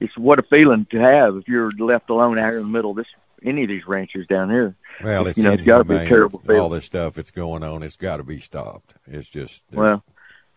[0.00, 2.92] it's what a feeling to have if you're left alone out here in the middle
[2.92, 3.08] of this
[3.44, 4.74] any of these ranches down here.
[5.04, 6.08] Well, it's you know, it's gotta be a inhumane.
[6.08, 8.94] terrible All this stuff that's going on, it's got to be stopped.
[9.06, 10.02] It's just, Well,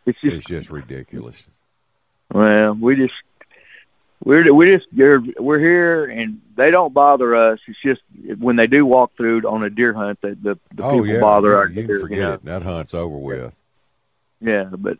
[0.06, 1.48] it's just it's just ridiculous.
[2.34, 3.16] well, we just
[4.24, 7.60] we're we just we're, we're here and they don't bother us.
[7.68, 8.02] It's just
[8.40, 11.20] when they do walk through on a deer hunt, that the the oh people yeah,
[11.20, 12.00] bother you, our you deer.
[12.08, 12.34] can you know?
[12.34, 12.46] it.
[12.46, 13.56] That hunt's over with.
[14.40, 14.98] Yeah, but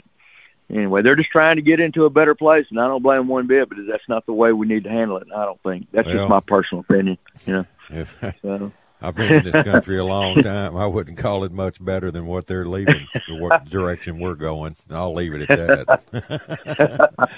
[0.70, 3.48] anyway, they're just trying to get into a better place, and I don't blame one
[3.48, 3.70] bit.
[3.70, 5.28] But that's not the way we need to handle it.
[5.36, 7.18] I don't think that's Well- just my personal opinion.
[7.46, 8.72] You know, If so.
[9.04, 12.26] I've been in this country a long time, I wouldn't call it much better than
[12.26, 14.78] what they're leaving, the direction we're going.
[14.90, 17.30] I'll leave it at that.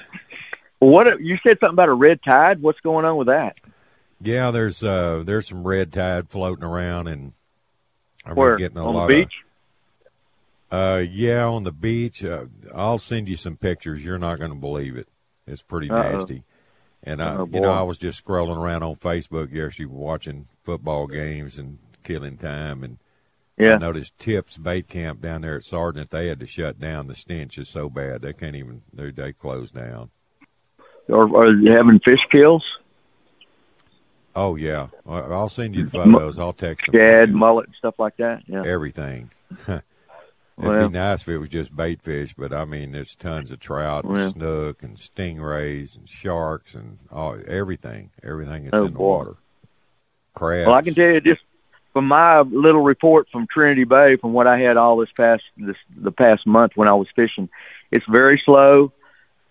[0.79, 2.61] What you said something about a red tide?
[2.61, 3.59] What's going on with that?
[4.21, 7.33] Yeah, there's uh there's some red tide floating around, and
[8.25, 9.33] I've Where getting a on lot the beach?
[9.39, 9.41] of.
[10.71, 12.23] Uh, yeah, on the beach.
[12.25, 14.03] Uh, I'll send you some pictures.
[14.03, 15.07] You're not going to believe it.
[15.47, 16.17] It's pretty Uh-oh.
[16.17, 16.43] nasty.
[17.03, 17.69] And I, Oh, you know.
[17.69, 22.97] I was just scrolling around on Facebook yesterday, watching football games and killing time, and
[23.59, 23.77] I Yeah.
[23.77, 26.09] noticed Tips Bait Camp down there at Sargent.
[26.09, 27.07] They had to shut down.
[27.07, 28.81] The stench is so bad they can't even.
[28.91, 30.09] They they closed down.
[31.07, 32.77] Or are they having fish kills?
[34.35, 36.37] Oh yeah, I'll send you the photos.
[36.39, 36.95] I'll text them.
[36.95, 38.43] Shad, mullet, and stuff like that.
[38.47, 38.63] Yeah.
[38.65, 39.29] everything.
[39.67, 39.81] It'd
[40.57, 43.59] Well- be nice if it was just bait fish, but I mean, there's tons of
[43.59, 44.31] trout and Well.
[44.31, 49.03] snook and stingrays and sharks and all everything, everything is Oh, in the boy.
[49.17, 49.35] water.
[50.33, 50.67] Crabs.
[50.67, 51.41] Well, I can tell you just
[51.93, 55.77] from my little report from Trinity Bay, from what I had all this past this
[55.95, 57.47] the past month when I was fishing,
[57.91, 58.91] it's very slow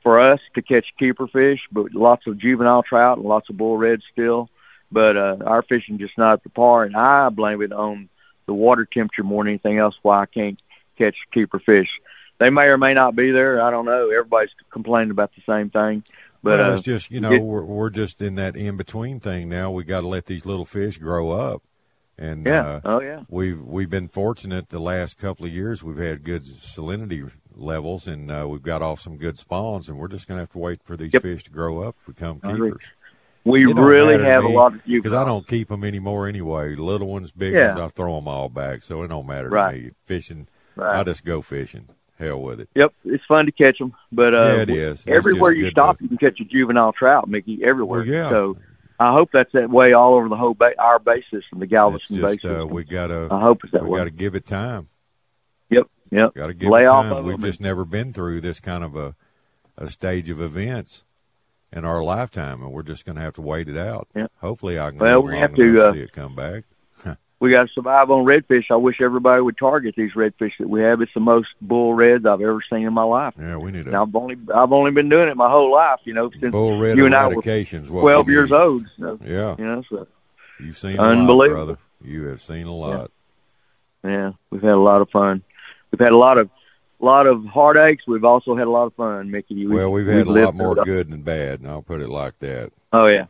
[0.04, 3.76] for us to catch keeper fish, but lots of juvenile trout and lots of bull
[3.76, 4.48] red still.
[4.92, 8.08] But uh, our fishing just not at the par, and I blame it on
[8.46, 9.96] the water temperature more than anything else.
[10.02, 10.60] Why I can't
[10.96, 12.00] catch keeper fish.
[12.38, 13.60] They may or may not be there.
[13.62, 14.10] I don't know.
[14.10, 16.04] Everybody's complaining about the same thing.
[16.42, 19.18] But well, uh, it's just you know get- we're we're just in that in between
[19.18, 19.70] thing now.
[19.70, 21.62] We got to let these little fish grow up,
[22.18, 25.82] and yeah, uh, oh yeah, we've we've been fortunate the last couple of years.
[25.82, 30.08] We've had good salinity levels, and uh, we've got off some good spawns, and we're
[30.08, 31.22] just going to have to wait for these Yep.
[31.22, 32.70] fish to grow up, become I agree.
[32.70, 32.84] keepers.
[33.44, 36.74] we really to have a lot of because I don't keep them anymore anyway.
[36.76, 37.76] Little ones, big Yeah.
[37.76, 39.72] ones, I throw them all back, so it don't matter Right.
[39.76, 39.90] to me.
[40.06, 41.00] Fishing, Right.
[41.00, 41.88] I just go fishing.
[42.18, 42.68] Hell with it.
[42.76, 45.04] Yep, it's fun to catch them, but uh, Yeah, it is.
[45.06, 47.62] Everywhere you stop, to- you can catch a juvenile trout, Mickey.
[47.64, 48.00] Everywhere.
[48.00, 48.30] Well, yeah.
[48.30, 48.56] So
[49.00, 52.20] I hope that's that way all over the whole bay, our bay system, the Galveston
[52.22, 53.98] bay just uh, we gotta I hope it's that we way.
[54.00, 54.88] gotta give it time.
[56.14, 56.34] Yep.
[56.34, 57.12] Got to give Lay time.
[57.12, 57.48] of We've them.
[57.50, 59.14] just never been through this kind of a
[59.76, 61.02] a stage of events
[61.72, 64.06] in our lifetime, and we're just going to have to wait it out.
[64.14, 64.30] Yep.
[64.40, 66.62] Hopefully, I can Well, we have to, uh, see it come back.
[67.40, 68.66] we got to survive on redfish.
[68.70, 71.00] I wish everybody would target these redfish that we have.
[71.00, 73.34] It's the most bull reds I've ever seen in my life.
[73.36, 76.14] Yeah, we need a I've only I've only been doing it my whole life, you
[76.14, 78.56] know, since bull red you and I were twelve we years need.
[78.56, 78.86] old.
[79.00, 80.06] So, Yeah, you know, so
[80.60, 81.78] you've seen a lot, brother.
[82.00, 83.10] You have seen a lot.
[84.04, 85.42] yeah, we've had a lot of fun.
[85.94, 86.50] We've had a lot of
[86.98, 88.04] lot of heartaches.
[88.08, 89.64] We've also had a lot of fun, Mickey.
[89.64, 92.36] We, Well, we've had a lot more good than bad, and I'll put it like
[92.40, 92.72] that.
[92.92, 93.26] Oh yeah,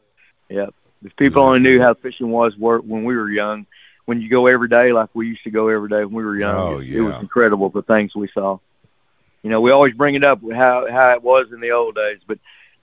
[0.49, 0.69] yeah.
[1.05, 3.67] If people only knew how fishing was when we were young,
[4.07, 6.39] when you go every day like we used to go every day when we were
[6.39, 8.59] young, Oh, it, it was incredible the things we saw.
[9.43, 12.21] You know, we always bring it up how how it was in the old days,
[12.27, 12.39] but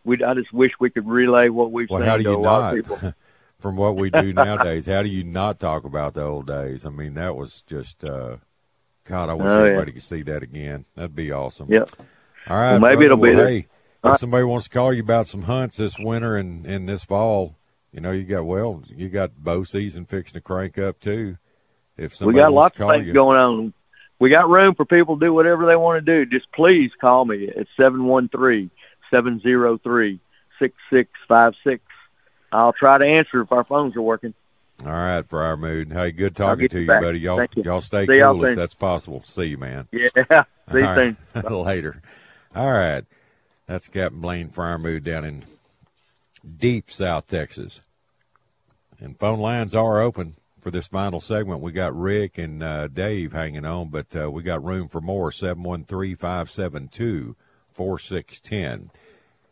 [0.06, 2.36] we I just wish we could relay what we've Well, seen how do to you
[2.36, 2.96] a lot of not?
[3.00, 3.13] people.
[3.58, 6.86] From what we do nowadays, how do you not talk about the old days?
[6.86, 8.38] I mean, that was just, uh,
[9.04, 9.70] God, I wish Oh, yeah.
[9.72, 10.86] everybody could see that again.
[10.96, 11.72] That'd be awesome.
[11.72, 11.90] Yep.
[12.48, 12.72] All right.
[12.72, 13.06] Well, maybe brother.
[13.06, 13.48] it'll be Well.
[13.48, 13.68] Hey,
[14.04, 17.56] if somebody wants to call you about some hunts this winter and, and this fall,
[17.92, 21.38] you know, you got, well, you got bow season fixing to crank up too.
[21.98, 23.74] If We got lots of things you, going on.
[24.18, 26.26] We got room for people to do whatever they want to do.
[26.26, 28.70] Just please call me at seven one three
[29.10, 30.20] seven zero three
[30.58, 31.84] six six five six.
[32.52, 34.34] I'll try to answer if our phones are working.
[34.86, 35.91] All right, for our mood.
[35.91, 37.02] Hey, good talking to you back.
[37.04, 37.20] buddy.
[37.20, 38.56] Y'all, Thank y'all stay See cool if soon.
[38.56, 39.22] that's possible.
[39.24, 39.88] See you, man.
[39.91, 40.08] Yeah.
[40.72, 41.17] See you All soon.
[41.63, 42.02] Later.
[42.56, 43.04] All right.
[43.67, 45.44] That's Captain Blaine Friermood down in
[46.58, 47.82] deep South Texas.
[49.00, 51.62] And phone lines are open for this final segment.
[51.62, 55.32] We got Rick and uh, Dave hanging on, but uh, we got room for more.
[55.32, 57.36] 713 572
[57.74, 58.89] 4610.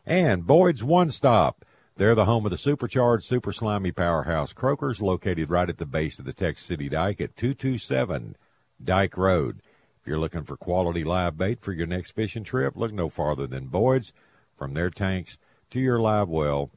[0.06, 1.64] And Boyd's One Stop.
[2.00, 6.18] They're the home of the supercharged, super slimy powerhouse Croakers, located right at the base
[6.18, 8.36] of the Texas City Dike at 227
[8.82, 9.60] Dike Road.
[10.00, 13.46] If you're looking for quality live bait for your next fishing trip, look no farther
[13.46, 14.14] than Boyd's.
[14.56, 15.36] From their tanks
[15.72, 16.70] to your live well,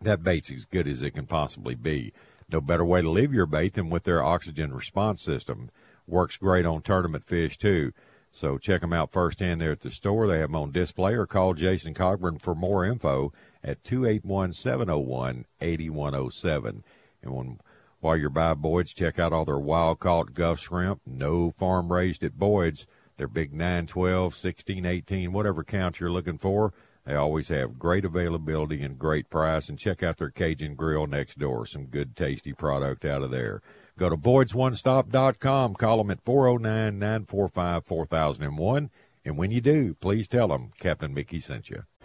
[0.00, 2.12] that bait's as good as it can possibly be.
[2.50, 5.70] No better way to live your bait than with their oxygen response system.
[6.08, 7.92] Works great on tournament fish too.
[8.32, 10.26] So check them out firsthand there at the store.
[10.26, 16.82] They have them on display or call Jason Cogburn for more info at 281-701-8107.
[17.22, 17.60] And when
[18.00, 22.24] while you're by Boyd's, check out all their wild caught Gulf shrimp, no farm raised
[22.24, 22.86] at Boyd's.
[23.18, 26.72] They're big 9, 12, 16, 18, whatever count you're looking for.
[27.04, 29.68] They always have great availability and great price.
[29.68, 31.66] And check out their Cajun Grill next door.
[31.66, 33.60] Some good, tasty product out of there.
[33.98, 35.74] Go to boydsonestop.com.
[35.74, 38.90] Call them at 409 945 4001.
[39.26, 41.84] And when you do, please tell them Captain Mickey sent you.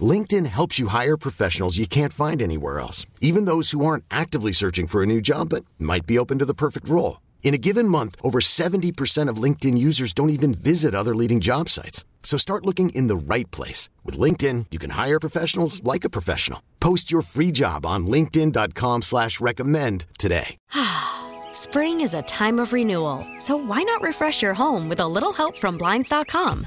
[0.00, 4.52] LinkedIn helps you hire professionals you can't find anywhere else, even those who aren't actively
[4.52, 7.20] searching for a new job but might be open to the perfect role.
[7.42, 11.68] In a given month, over 70% of LinkedIn users don't even visit other leading job
[11.68, 12.04] sites.
[12.24, 13.88] So start looking in the right place.
[14.04, 16.60] With LinkedIn, you can hire professionals like a professional.
[16.80, 20.56] Post your free job on linkedin.com slash recommend today.
[21.52, 25.32] Spring is a time of renewal, so why not refresh your home with a little
[25.32, 26.66] help from Blinds.com?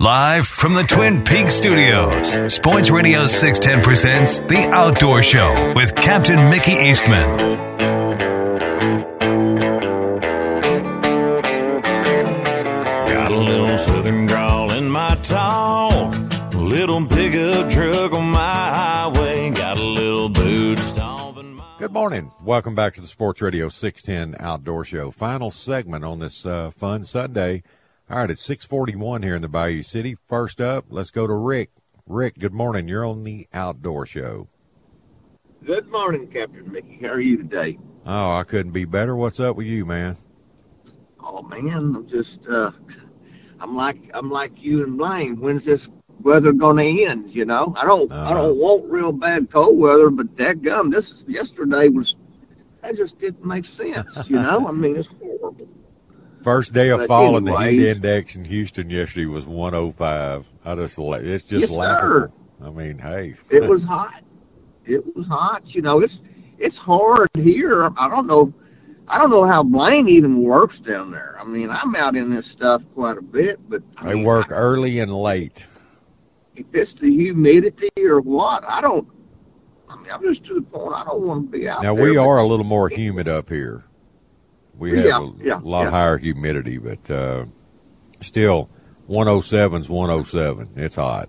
[0.00, 6.48] Live from the Twin Peaks Studios, Sports Radio 610 presents The Outdoor Show with Captain
[6.48, 7.36] Mickey Eastman.
[13.08, 16.14] Got a little southern drawl in my talk,
[16.54, 21.74] little pickup truck on my highway, got a little boot stomping my...
[21.78, 22.30] Good morning.
[22.42, 25.10] Welcome back to the Sports Radio 610 Outdoor Show.
[25.10, 27.62] Final segment on this uh, fun Sunday.
[28.10, 30.16] All right, it's 641 here in the Bayou City.
[30.26, 31.70] First up, let's go to Rick.
[32.08, 32.88] Rick, good morning.
[32.88, 34.48] You're on the Outdoor Show.
[35.64, 36.98] Good morning, Captain Mickey.
[37.00, 37.78] How are you today?
[38.04, 39.14] Oh, I couldn't be better.
[39.14, 40.16] What's up with you, man?
[41.20, 42.72] Oh man, I'm just uh
[43.60, 45.40] I'm like I'm like you and Blaine.
[45.40, 45.88] When's this
[46.20, 47.32] weather gonna end?
[47.32, 50.90] You know, I don't uh, I don't want real bad cold weather, but that gum,
[50.90, 52.16] this yesterday was
[52.82, 54.28] that just didn't make sense.
[54.28, 55.68] You know, I mean it's horrible.
[56.42, 60.46] First day of but fall in the heat index in Houston yesterday was 105.
[60.64, 62.08] I just it's just yes, laughable.
[62.08, 62.32] Sir.
[62.62, 64.22] I mean, hey, it was hot.
[64.84, 65.74] It was hot.
[65.74, 66.22] You know, it's
[66.58, 67.90] it's hard here.
[67.96, 68.52] I don't know.
[69.08, 71.36] I don't know how Blaine even works down there.
[71.40, 74.54] I mean, I'm out in this stuff quite a bit, but I mean, work I,
[74.54, 75.66] early and late.
[76.54, 79.08] If it's the humidity or what, I don't.
[79.88, 80.94] I mean, I'm just to the point.
[80.94, 81.82] I don't want to be out.
[81.82, 83.84] Now there, we are a little more humid up here.
[84.80, 85.90] We have yeah, a yeah, lot yeah.
[85.90, 87.44] higher humidity, but uh,
[88.22, 88.70] still,
[89.08, 90.70] 107 is 107.
[90.74, 91.28] It's hot.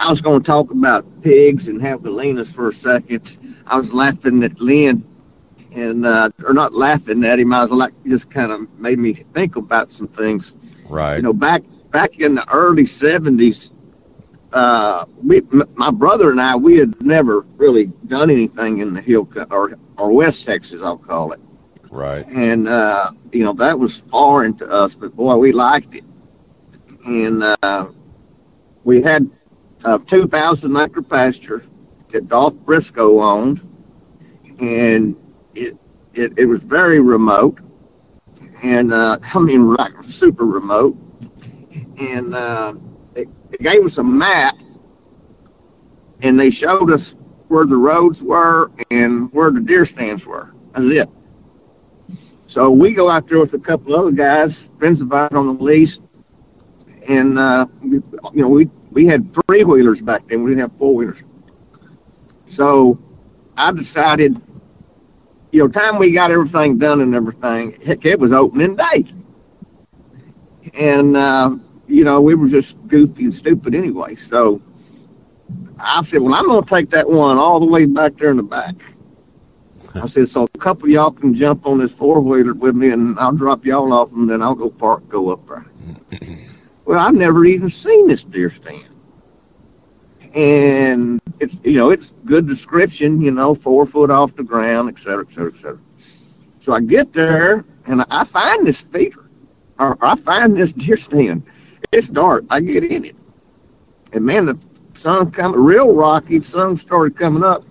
[0.00, 3.38] I was going to talk about pigs and javelinas for a second.
[3.68, 5.04] I was laughing at Lynn,
[5.76, 7.52] and uh, or not laughing at him.
[7.54, 10.54] I was like, just kind of made me think about some things.
[10.88, 11.16] Right.
[11.18, 13.70] You know, back back in the early '70s,
[14.52, 19.00] uh, we, m- my brother and I, we had never really done anything in the
[19.00, 21.38] hill co- or or West Texas, I'll call it.
[21.92, 22.26] Right.
[22.26, 26.04] And uh, you know, that was foreign to us, but boy, we liked it.
[27.06, 27.88] And uh,
[28.82, 29.30] we had
[29.84, 31.64] a 2,000 acre pasture
[32.08, 33.60] that Dolph Briscoe owned,
[34.58, 35.14] and
[35.54, 35.76] it
[36.14, 37.60] it, it was very remote,
[38.62, 40.96] and uh, I mean, like super remote.
[41.98, 42.74] And uh,
[43.14, 44.56] it, they gave us a map,
[46.22, 47.16] and they showed us
[47.48, 50.54] where the roads were and where the deer stands were.
[50.72, 51.10] That's it.
[52.52, 55.64] So we go out there with a couple other guys, friends of ours on the
[55.64, 56.00] lease,
[57.08, 58.02] and uh, you
[58.34, 60.42] know we we had three wheelers back then.
[60.42, 61.22] We didn't have four wheelers.
[62.44, 62.98] So
[63.56, 64.38] I decided,
[65.50, 69.06] you know, time we got everything done and everything, heck, it was opening day,
[70.78, 74.14] and uh, you know we were just goofy and stupid anyway.
[74.14, 74.60] So
[75.78, 78.36] I said, well, I'm going to take that one all the way back there in
[78.36, 78.74] the back.
[79.94, 82.90] I said, so a couple of y'all can jump on this four wheeler with me,
[82.90, 85.66] and I'll drop y'all off, and then I'll go park, go up there.
[86.84, 88.84] well, I've never even seen this deer stand,
[90.34, 94.98] and it's you know it's good description, you know, four foot off the ground, et
[94.98, 95.78] cetera, et cetera, et cetera.
[96.58, 99.28] So I get there, and I find this feeder,
[99.78, 101.42] or I find this deer stand.
[101.90, 102.44] It's dark.
[102.48, 103.16] I get in it,
[104.14, 104.58] and man, the
[104.94, 106.40] sun coming real rocky.
[106.40, 107.64] Sun started coming up,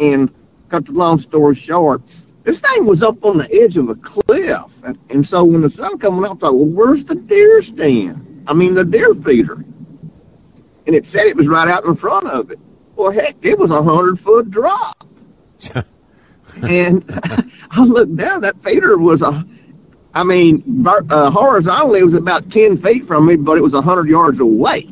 [0.00, 0.32] and
[0.68, 2.02] cut the long story short,
[2.44, 4.82] this thing was up on the edge of a cliff.
[4.84, 8.44] And, and so when the sun coming up, I thought, well, where's the deer stand?
[8.46, 9.64] I mean, the deer feeder.
[10.86, 12.58] And it said it was right out in front of it.
[12.96, 15.06] Well, heck, it was a hundred foot drop.
[16.68, 17.04] and
[17.70, 19.46] I looked down, that feeder was a,
[20.14, 23.76] I mean, uh, horizontally, it was about 10 feet from me, but it was a
[23.76, 24.88] 100 yards away.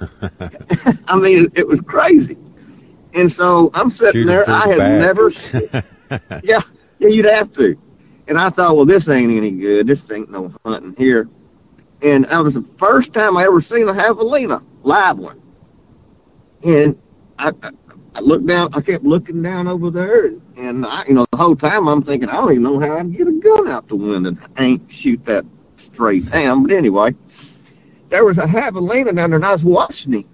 [1.06, 2.36] I mean, it was crazy.
[3.14, 4.48] And so I'm sitting Shoot there.
[4.48, 5.00] I had back.
[5.00, 5.30] never,
[6.42, 6.60] yeah,
[6.98, 7.76] yeah, you'd have to.
[8.28, 9.86] And I thought, well, this ain't any good.
[9.86, 11.28] This ain't no hunting here.
[12.02, 15.40] And that was the first time I ever seen a javelina, live one.
[16.64, 16.98] And
[17.38, 17.70] I, I,
[18.14, 18.70] I looked down.
[18.74, 22.02] I kept looking down over there, and, and I, you know, the whole time I'm
[22.02, 24.90] thinking, I don't even know how I'd get a gun out the window and ain't
[24.90, 25.44] shoot that
[25.76, 26.62] straight down.
[26.62, 27.14] But anyway,
[28.08, 30.24] there was a javelina down there, and I was watching him,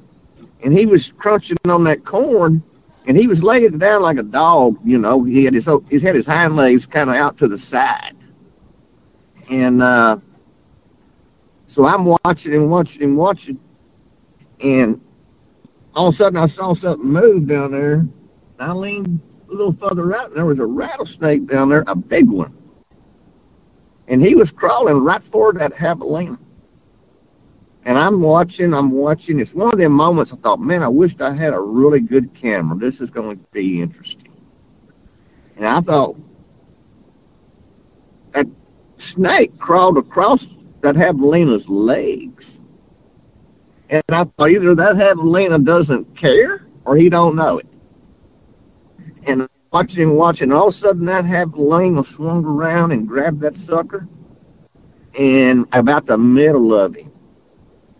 [0.63, 2.63] and he was crunching on that corn,
[3.09, 4.79] and he was laying down like a dog.
[4.85, 7.59] You know, he had his he had his hind legs kind of out to the
[7.59, 8.15] side,
[9.51, 10.19] and uh,
[11.67, 13.59] so I'm watching and watching and watching,
[14.61, 15.01] and
[15.95, 17.95] all of a sudden I saw something move down there.
[17.95, 18.13] And
[18.61, 22.29] I leaned a little further out, and there was a rattlesnake down there, a big
[22.29, 22.55] one,
[24.09, 26.39] and he was crawling right for that javelina.
[27.89, 29.41] And I'm watching, I'm watching.
[29.41, 32.35] It's one of them moments I thought, man, I wished I had a really good
[32.35, 32.77] camera.
[32.77, 34.31] This is going to be interesting.
[35.57, 36.15] And I thought,
[38.33, 38.47] that
[38.99, 40.49] snake crawled across
[40.83, 42.61] that javelina's legs.
[43.89, 47.69] And I thought either that javelina doesn't care or he don't know it.
[49.27, 53.09] And I'm watching him watching, and all of a sudden that javelina swung around and
[53.09, 54.07] grabbed that sucker.
[55.19, 57.08] And about the middle of him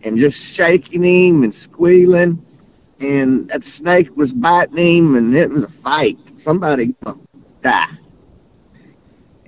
[0.03, 2.43] and just shaking him and squealing.
[2.99, 6.17] And that snake was biting him, and it was a fight.
[6.37, 7.19] Somebody gonna
[7.61, 7.87] die.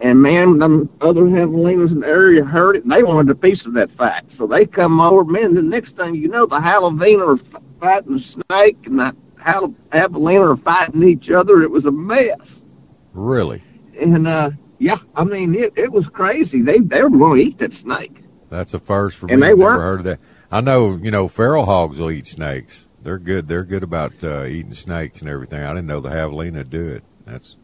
[0.01, 3.65] And man, them other javelinas in the area heard it, and they wanted a piece
[3.65, 4.31] of that fight.
[4.31, 5.53] So they come over, man.
[5.53, 10.57] The next thing you know, the javelina are fighting the snake, and the javelina are
[10.57, 11.61] fighting each other.
[11.61, 12.65] It was a mess.
[13.13, 13.61] Really?
[13.99, 16.61] And uh, yeah, I mean, it, it was crazy.
[16.61, 18.23] They they were going to eat that snake.
[18.49, 19.47] That's a first for And me.
[19.47, 20.19] they I've never heard of that.
[20.51, 22.85] I know, you know, feral hogs will eat snakes.
[23.03, 23.47] They're good.
[23.47, 25.63] They're good about uh, eating snakes and everything.
[25.63, 27.03] I didn't know the javelina do it.
[27.25, 27.55] That's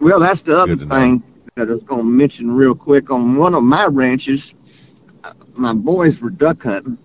[0.00, 1.22] Well, that's the other thing
[1.56, 3.10] that I was going to mention real quick.
[3.10, 4.54] On one of my ranches,
[5.24, 6.96] uh, my boys were duck hunting,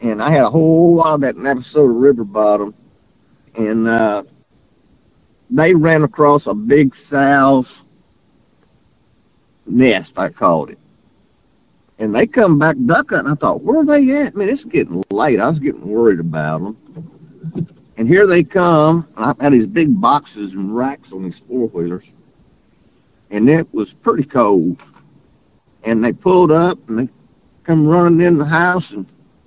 [0.00, 2.72] and I had a whole lot of that Navasota River bottom,
[3.56, 4.22] and uh,
[5.50, 7.82] they ran across a big sow's
[9.66, 10.78] nest, I called it.
[12.02, 13.30] And they come back duck hunting.
[13.30, 14.34] I thought, where are they at?
[14.34, 15.38] Man, it's getting late.
[15.38, 16.76] I was getting worried about them.
[17.96, 19.08] And here they come.
[19.16, 22.10] And I've had these big boxes and racks on these four wheelers.
[23.30, 24.82] And it was pretty cold.
[25.84, 27.08] And they pulled up and they
[27.62, 29.06] come running in the house and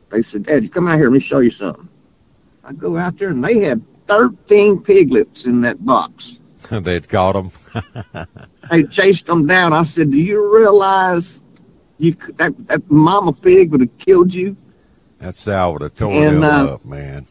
[0.10, 1.90] they said, Dad, you come out here, let me show you something.
[2.64, 6.40] I go out there and they had 13 piglets in that box.
[6.72, 7.52] they'd caught them.
[8.72, 9.74] They chased them down.
[9.74, 11.44] I said, Do you realize
[11.98, 14.56] you that, that mama pig would have killed you?
[15.20, 17.26] that sow would have torn And, uh, up, man.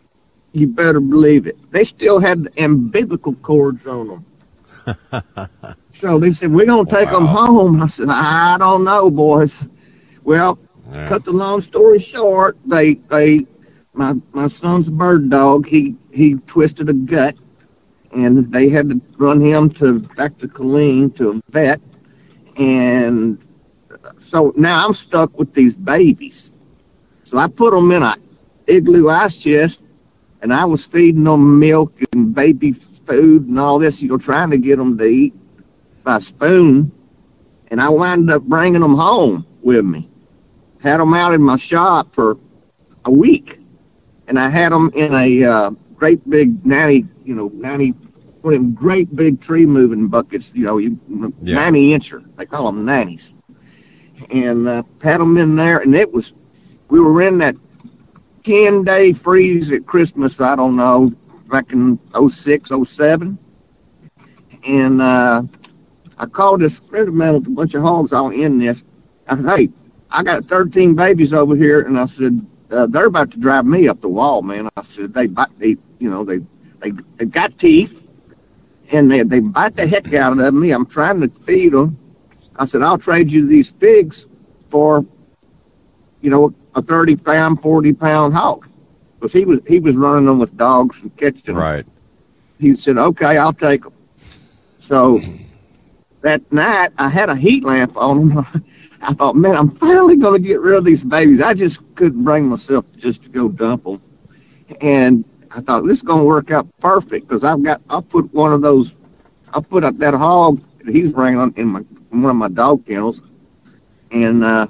[0.52, 1.56] You better believe it.
[1.72, 4.24] They still had the umbilical cords on them.
[5.90, 7.80] So they said, We're going to take them home.
[7.82, 9.66] I said, I don't know, boys.
[10.24, 10.58] Well,
[10.90, 11.06] Yeah.
[11.06, 13.46] cut the long story short, they, they,
[13.92, 17.36] my, my son's bird dog, he, he twisted a gut
[18.12, 21.80] and they had to run him to back to Colleen to a vet.
[22.56, 23.38] And
[24.34, 26.54] so now I'm stuck with these babies.
[27.22, 28.16] So I put them in a
[28.66, 29.82] igloo ice chest
[30.42, 34.50] and I was feeding them milk and baby food and all this, you know, trying
[34.50, 35.34] to get them to eat
[36.02, 36.90] by spoon.
[37.68, 40.10] And I wound up bringing them home with me.
[40.82, 42.36] Had them out in my shop for
[43.04, 43.60] a week.
[44.26, 47.90] And I had them in a uh, great big nanny, you know, nanny,
[48.40, 50.98] one of them great big tree moving buckets, you know, you,
[51.40, 51.54] Yeah.
[51.54, 52.36] 90 incher.
[52.36, 53.34] They call them nannies.
[54.30, 55.78] And uh, had them in there.
[55.78, 56.34] And it was,
[56.88, 57.56] we were in that
[58.44, 61.12] 10 day freeze at Christmas, I don't know,
[61.50, 61.98] back in
[62.28, 63.38] 06, 07.
[64.66, 65.42] And uh,
[66.18, 68.84] I called this friend of mine with a bunch of hogs all in this.
[69.28, 69.68] I said, hey,
[70.10, 71.82] I got 13 babies over here.
[71.82, 74.68] And I said, uh, they're about to drive me up the wall, man.
[74.76, 76.38] I said, they bite, they, you know, they,
[76.80, 78.06] they, they got teeth
[78.92, 80.70] and they, they bite the heck out of me.
[80.72, 81.98] I'm trying to feed them.
[82.56, 84.26] I said, I'll trade you these pigs
[84.70, 85.04] for,
[86.20, 88.68] you know, a 30 pound, 40 pound hog.
[89.18, 91.56] Because he was, he was running them with dogs and catching them.
[91.56, 91.86] Right.
[92.58, 93.92] He said, okay, I'll take them.
[94.78, 95.20] So
[96.20, 98.46] that night, I had a heat lamp on them.
[99.02, 101.42] I thought, man, I'm finally going to get rid of these babies.
[101.42, 104.00] I just couldn't bring myself just to go dump them.
[104.80, 108.32] And I thought, this is going to work out perfect because I've got, I'll put
[108.32, 108.94] one of those,
[109.52, 111.84] I'll put up that hog that he's bringing on in my,
[112.22, 113.20] one of my dog kennels.
[114.10, 114.66] And uh,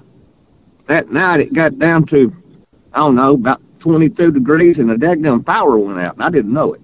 [0.86, 2.32] that night, it got down to,
[2.92, 6.14] I don't know, about 22 degrees and the daggum power went out.
[6.14, 6.80] And I didn't know it.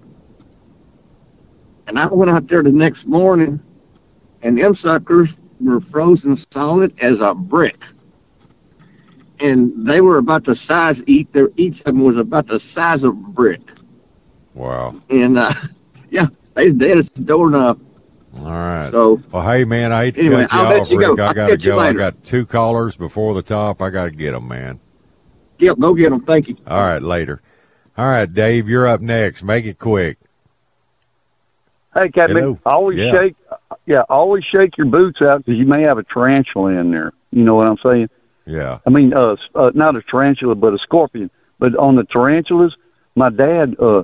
[1.87, 3.59] And I went out there the next morning,
[4.43, 7.83] and them suckers were frozen solid as a brick.
[9.39, 13.03] And they were about the size, each, their, each of them was about the size
[13.03, 13.71] of a brick.
[14.53, 15.01] Wow.
[15.09, 15.51] And, uh,
[16.11, 17.81] yeah, they dead as a doorknob.
[18.39, 18.89] All right.
[18.91, 21.17] So- well, hey man, I hate to Anyway, cut you I'll off, let you Rick.
[21.17, 21.25] go.
[21.25, 21.79] I gotta go.
[21.79, 23.81] I got two callers before the top.
[23.81, 24.79] I gotta get them, man.
[25.59, 26.21] Yep, go get them.
[26.21, 26.55] Thank you.
[26.65, 27.41] All right, later.
[27.97, 29.43] All right, Dave, you're up next.
[29.43, 30.17] Make it quick.
[31.93, 32.57] Hey, Captain, Hello.
[32.65, 33.11] always Yeah.
[33.11, 33.35] shake,
[33.85, 37.11] yeah, always shake your boots out because you may have a tarantula in there.
[37.31, 38.09] You know what I'm saying?
[38.45, 38.79] Yeah.
[38.87, 41.29] I mean, uh, uh, not a tarantula, but a scorpion.
[41.59, 42.77] But on the tarantulas,
[43.15, 44.03] my dad, uh,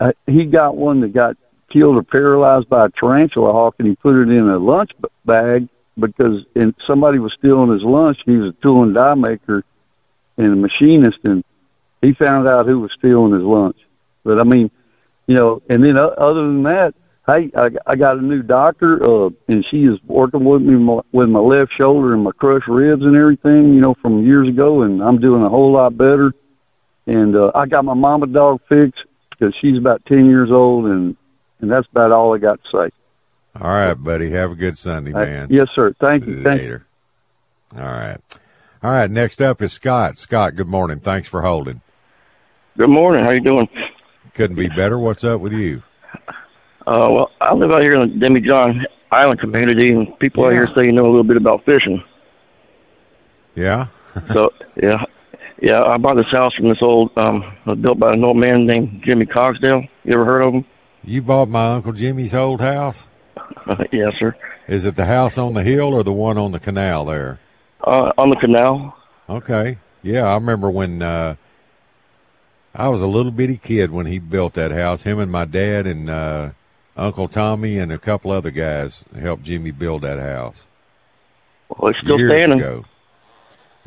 [0.00, 1.36] uh, he got one that got
[1.68, 4.92] killed or paralyzed by a tarantula hawk, and he put it in a lunch
[5.24, 8.22] bag because and somebody was stealing his lunch.
[8.24, 9.64] He was a tool and die maker
[10.36, 11.44] and a machinist, and
[12.00, 13.76] he found out who was stealing his lunch.
[14.24, 14.70] But I mean,
[15.26, 16.94] you know, and then uh, other than that,
[17.26, 21.00] hey, I, I got a new doctor, uh, and she is working with me my,
[21.12, 24.82] with my left shoulder and my crushed ribs and everything, you know, from years ago,
[24.82, 26.32] and I'm doing a whole lot better.
[27.06, 31.16] And uh, I got my mama dog fixed because she's about ten years old, and
[31.60, 32.90] and that's about all I got to say.
[33.60, 34.30] All right, buddy.
[34.30, 35.48] Have a good Sunday, Hey, man.
[35.50, 35.92] yes, sir.
[36.00, 36.42] Thank you.
[36.42, 36.66] Thank you.
[36.68, 36.86] Later.
[37.76, 38.18] All right.
[38.82, 40.16] All right, next up is Scott.
[40.18, 41.00] Scott, good morning.
[41.00, 41.80] Thanks for holding.
[42.76, 43.24] Good morning.
[43.24, 43.68] How you doing?
[44.34, 44.98] Couldn't be better.
[44.98, 45.82] What's up with you?
[46.86, 50.68] Uh, well, I live out here in the Demijohn Island community, and people out here
[50.74, 52.02] say you know a little bit about fishing.
[53.56, 53.88] Yeah?
[54.32, 55.04] so yeah,
[55.60, 55.82] yeah.
[55.82, 57.44] I bought this house from this old, um,
[57.80, 59.82] built by an old man named Jimmy Cogsdale.
[60.04, 60.64] You ever heard of him?
[61.04, 63.06] You bought my Uncle Jimmy's old house?
[63.92, 64.34] yes, sir.
[64.66, 67.38] Is it the house on the hill or the one on the canal there?
[67.82, 68.96] Uh, on the canal.
[69.28, 69.78] Okay.
[70.02, 71.36] Yeah, I remember when uh
[72.74, 75.02] I was a little bitty kid when he built that house.
[75.02, 76.50] Him and my dad and uh
[76.96, 80.66] Uncle Tommy and a couple other guys helped Jimmy build that house.
[81.68, 82.58] Well, it's still Years standing.
[82.60, 82.84] ago.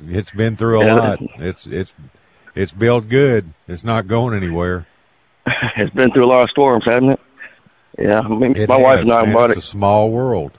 [0.08, 0.94] It's been through a Yeah.
[0.96, 1.20] lot.
[1.38, 1.94] It's it's
[2.56, 3.50] it's built good.
[3.68, 4.86] It's not going anywhere.
[5.78, 7.20] it's been through a lot of storms, hasn't it?
[8.00, 9.64] Yeah, I mean, It my wife and I bought it's it.
[9.64, 10.58] a small world.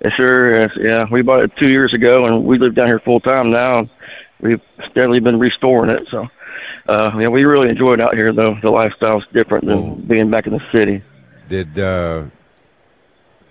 [0.00, 0.70] It sure is.
[0.76, 3.88] Yeah, we bought it two years ago, and we live down here full time now.
[4.40, 4.60] We've
[4.90, 6.06] steadily been restoring it.
[6.10, 6.28] So,
[6.88, 8.58] uh, yeah, we really enjoy it out here, though.
[8.60, 11.02] The lifestyle's different than being back in the city.
[11.48, 12.24] Did uh,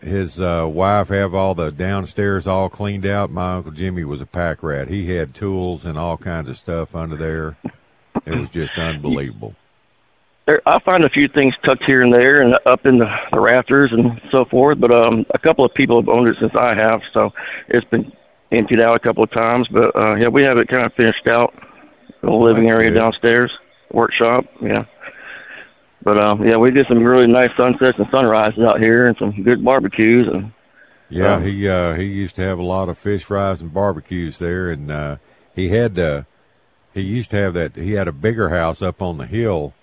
[0.02, 3.32] his uh, wife have all the downstairs all cleaned out?
[3.32, 4.90] My uncle Jimmy was a pack rat.
[4.90, 7.58] He had tools and all kinds of stuff under there.
[8.28, 9.56] It was just unbelievable.
[10.46, 13.40] There, I find a few things tucked here and there, and up in the, the
[13.40, 14.80] rafters and so forth.
[14.80, 17.34] But um, a couple of people have owned it since I have, so
[17.70, 18.12] it's been
[18.52, 19.68] emptied out a couple of times.
[19.70, 21.54] But uh, yeah, we have it kind of finished out.
[22.22, 23.00] The living That's area good.
[23.00, 23.58] downstairs,
[23.92, 24.46] workshop.
[24.62, 24.86] Yeah.
[26.04, 29.44] But um, yeah, we did some really nice sunsets and sunrises out here, and some
[29.44, 30.28] good barbecues.
[30.28, 30.52] And
[31.10, 34.40] Yeah, Um, he uh, he used to have a lot of fish fries and barbecues
[34.40, 35.18] there, and uh,
[35.56, 36.24] he had uh,
[36.94, 37.76] he used to have that.
[37.78, 39.74] He had a bigger house up on the hill,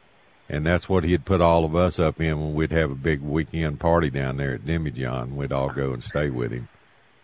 [0.51, 3.21] and that's what he'd put all of us up in when we'd have a big
[3.23, 5.37] weekend party down there at Demijohn.
[5.37, 6.69] We'd all go and stay with him.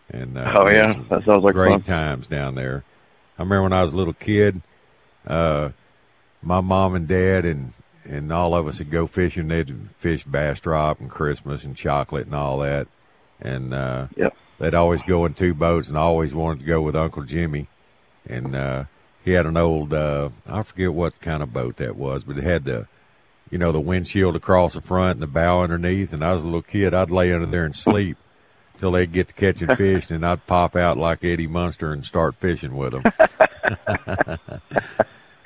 [0.09, 1.81] And uh, Oh, yeah, that sounds like great fun.
[1.83, 2.85] times down there.
[3.37, 4.61] I remember when I was a little kid,
[5.27, 5.69] uh,
[6.41, 7.73] my mom and dad and
[8.05, 9.49] and all of us would go fishing.
[9.49, 12.87] They'd fish Bastrop and Christmas and chocolate and all that.
[13.41, 14.33] And uh, Yep.
[14.59, 17.67] they'd always go in two boats, and I always wanted to go with Uncle Jimmy.
[18.25, 18.85] And uh,
[19.25, 22.45] he had an old uh, I forget what kind of boat that was, but it
[22.45, 22.87] had the
[23.49, 26.13] you know the windshield across the front and the bow underneath.
[26.13, 28.17] And I was a little kid, I'd lay under there and sleep
[28.79, 32.35] till they'd get to catching fish, and I'd pop out like Eddie Munster and start
[32.35, 33.03] fishing with them.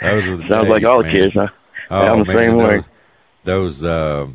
[0.02, 1.12] those were the Sounds like all the man.
[1.12, 1.48] kids, huh?
[1.90, 2.82] Oh I'm the man, same way.
[3.44, 4.28] those those, uh,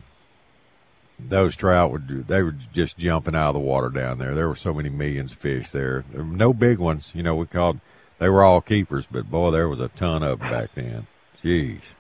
[1.18, 4.34] those trout would they were just jumping out of the water down there.
[4.34, 6.04] There were so many millions of fish there.
[6.10, 7.34] There were no big ones, you know.
[7.34, 7.80] We called
[8.18, 11.06] they were all keepers, but boy, there was a ton of them back then.
[11.42, 11.94] Jeez.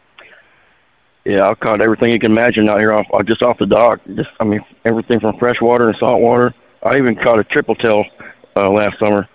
[1.26, 4.00] Yeah, I've caught everything you can imagine out here off uh, just off the dock.
[4.14, 6.54] Just I mean everything from freshwater and saltwater.
[6.82, 8.04] I even caught a triple tail
[8.54, 9.28] uh, last summer,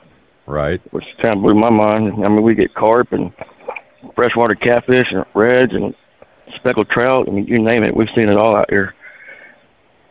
[0.46, 0.80] Right.
[0.92, 2.14] which kind of blew my mind.
[2.24, 3.34] I mean, we get carp and
[4.16, 5.94] freshwater catfish and reds and
[6.56, 7.28] speckled trout.
[7.28, 8.94] I mean, you name it, we've seen it all out here.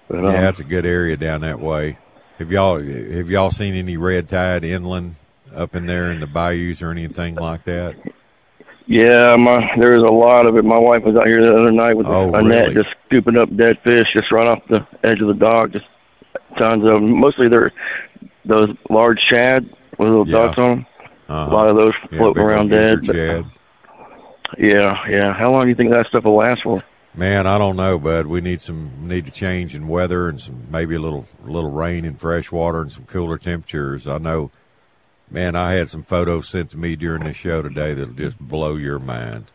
[0.08, 1.96] But, um, Yeah, that's a good area down that way.
[2.38, 5.14] Have y'all have y'all seen any red tide inland
[5.54, 7.96] up in there in the bayous or anything like that?
[8.90, 10.64] Yeah, my there's a lot of it.
[10.64, 12.74] My wife was out here the other night with Oh, a net, really?
[12.82, 15.70] just scooping up dead fish, just right off the edge of the dock.
[15.70, 15.86] Just
[16.58, 17.12] tons of them.
[17.20, 17.70] Mostly they're
[18.44, 20.46] those large shad with little Yeah.
[20.46, 20.86] dots on them.
[21.28, 21.50] Uh-huh.
[21.50, 23.06] A lot of those Yeah, floating around dead.
[23.06, 23.14] but-
[24.58, 25.32] yeah, yeah.
[25.34, 26.82] How long do you think that stuff will last for?
[27.14, 28.26] Man, I don't know, bud.
[28.26, 32.04] We need some need a change in weather and some maybe a little little rain
[32.04, 34.08] and fresh water and some cooler temperatures.
[34.08, 34.50] I know.
[35.30, 38.76] Man, I had some photos sent to me during the show today that'll just blow
[38.76, 39.52] your mind.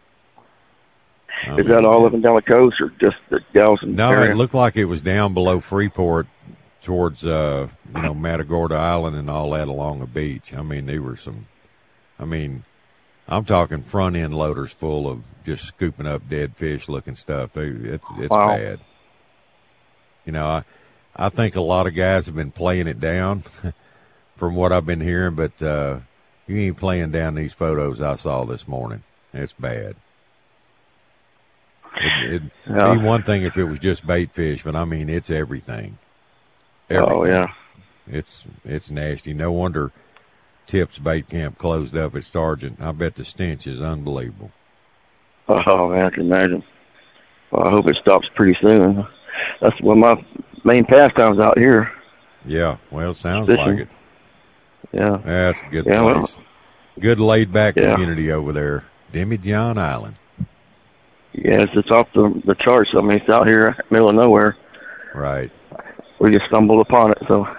[1.43, 4.31] I Is that all up and down the coast, or just the Galveston No, area?
[4.31, 6.27] it looked like it was down below Freeport,
[6.81, 10.53] towards uh, you know Matagorda Island and all that along the beach.
[10.53, 11.47] I mean, they were some.
[12.19, 12.63] I mean,
[13.27, 17.53] I'm talking front end loaders full of just scooping up dead fish looking stuff.
[17.53, 18.47] They, it, it's Wow.
[18.47, 18.79] bad.
[20.25, 20.63] You know, I
[21.15, 23.43] I think a lot of guys have been playing it down,
[24.35, 25.35] from what I've been hearing.
[25.35, 25.99] But uh,
[26.47, 29.03] you ain't playing down these photos I saw this morning.
[29.33, 29.95] It's bad.
[31.97, 32.93] It, it'd Yeah.
[32.95, 35.97] be one thing if it was just bait fish, but I mean it's everything.
[36.91, 37.51] Oh, yeah.
[38.07, 39.33] it's it's nasty.
[39.33, 39.91] No wonder
[40.67, 42.81] Tips Bait Camp closed up at Sargent.
[42.81, 44.51] I bet the stench is unbelievable.
[45.47, 46.63] Oh man, I can imagine.
[47.51, 49.07] Well, I hope it stops pretty soon.
[49.61, 50.25] That's one of my
[50.63, 51.91] main pastimes out here.
[52.45, 53.65] Yeah, well, it sounds Fishing.
[53.65, 53.89] like it.
[54.95, 55.17] Yeah.
[55.23, 56.37] That's a good Yeah, well- place.
[56.99, 57.93] good laid back Yeah.
[57.93, 58.83] community over there,
[59.13, 60.15] Demijohn Island.
[61.33, 62.95] Yes, it's off the the charts.
[62.95, 64.55] I mean, it's out here, middle of nowhere.
[65.13, 65.51] Right.
[66.19, 67.17] We just stumbled upon it.
[67.27, 67.47] So,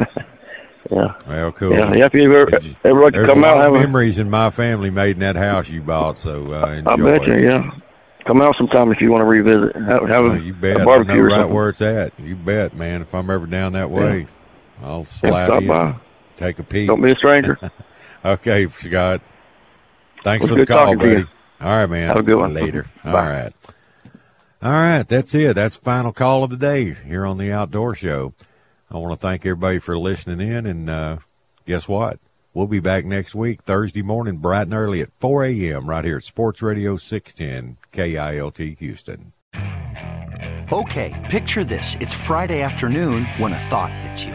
[0.91, 1.15] Yeah.
[1.29, 1.73] Well, cool.
[1.73, 2.05] Yeah, yeah.
[2.07, 2.49] If you ever,
[2.85, 5.17] ever like to come a out, lot have of a, memories in my family made
[5.17, 7.71] in that house you bought, so uh, enjoy I bet you, yeah.
[8.25, 9.75] Come out sometime if you want to revisit.
[9.75, 10.77] Have, have Oh, a, you bet.
[10.77, 11.55] a I barbecue know or right something.
[11.55, 12.13] where it's at.
[12.21, 13.03] You bet, man.
[13.03, 14.27] If I'm ever down that way,
[14.83, 15.95] I'll slide stop in, by.
[16.37, 16.89] Take a peek.
[16.89, 17.59] Don't be a stranger.
[18.25, 19.23] okay, Scott.
[20.23, 21.25] Thanks It for the call, buddy.
[21.61, 22.09] All right, man.
[22.09, 22.53] Have a good one.
[22.53, 22.87] Later.
[23.05, 23.53] All right.
[24.63, 25.55] All right, that's it.
[25.55, 28.33] That's the final call of the day here on the Outdoor Show.
[28.91, 31.19] I want to thank everybody for listening in, and uh,
[31.67, 32.19] guess what?
[32.55, 35.91] We'll be back next week, Thursday morning, bright and early at 4 a.m.
[35.91, 39.33] right here at Sports Radio 610 KILT Houston.
[40.73, 41.97] Okay, picture this.
[42.01, 44.35] It's Friday afternoon when a thought hits you.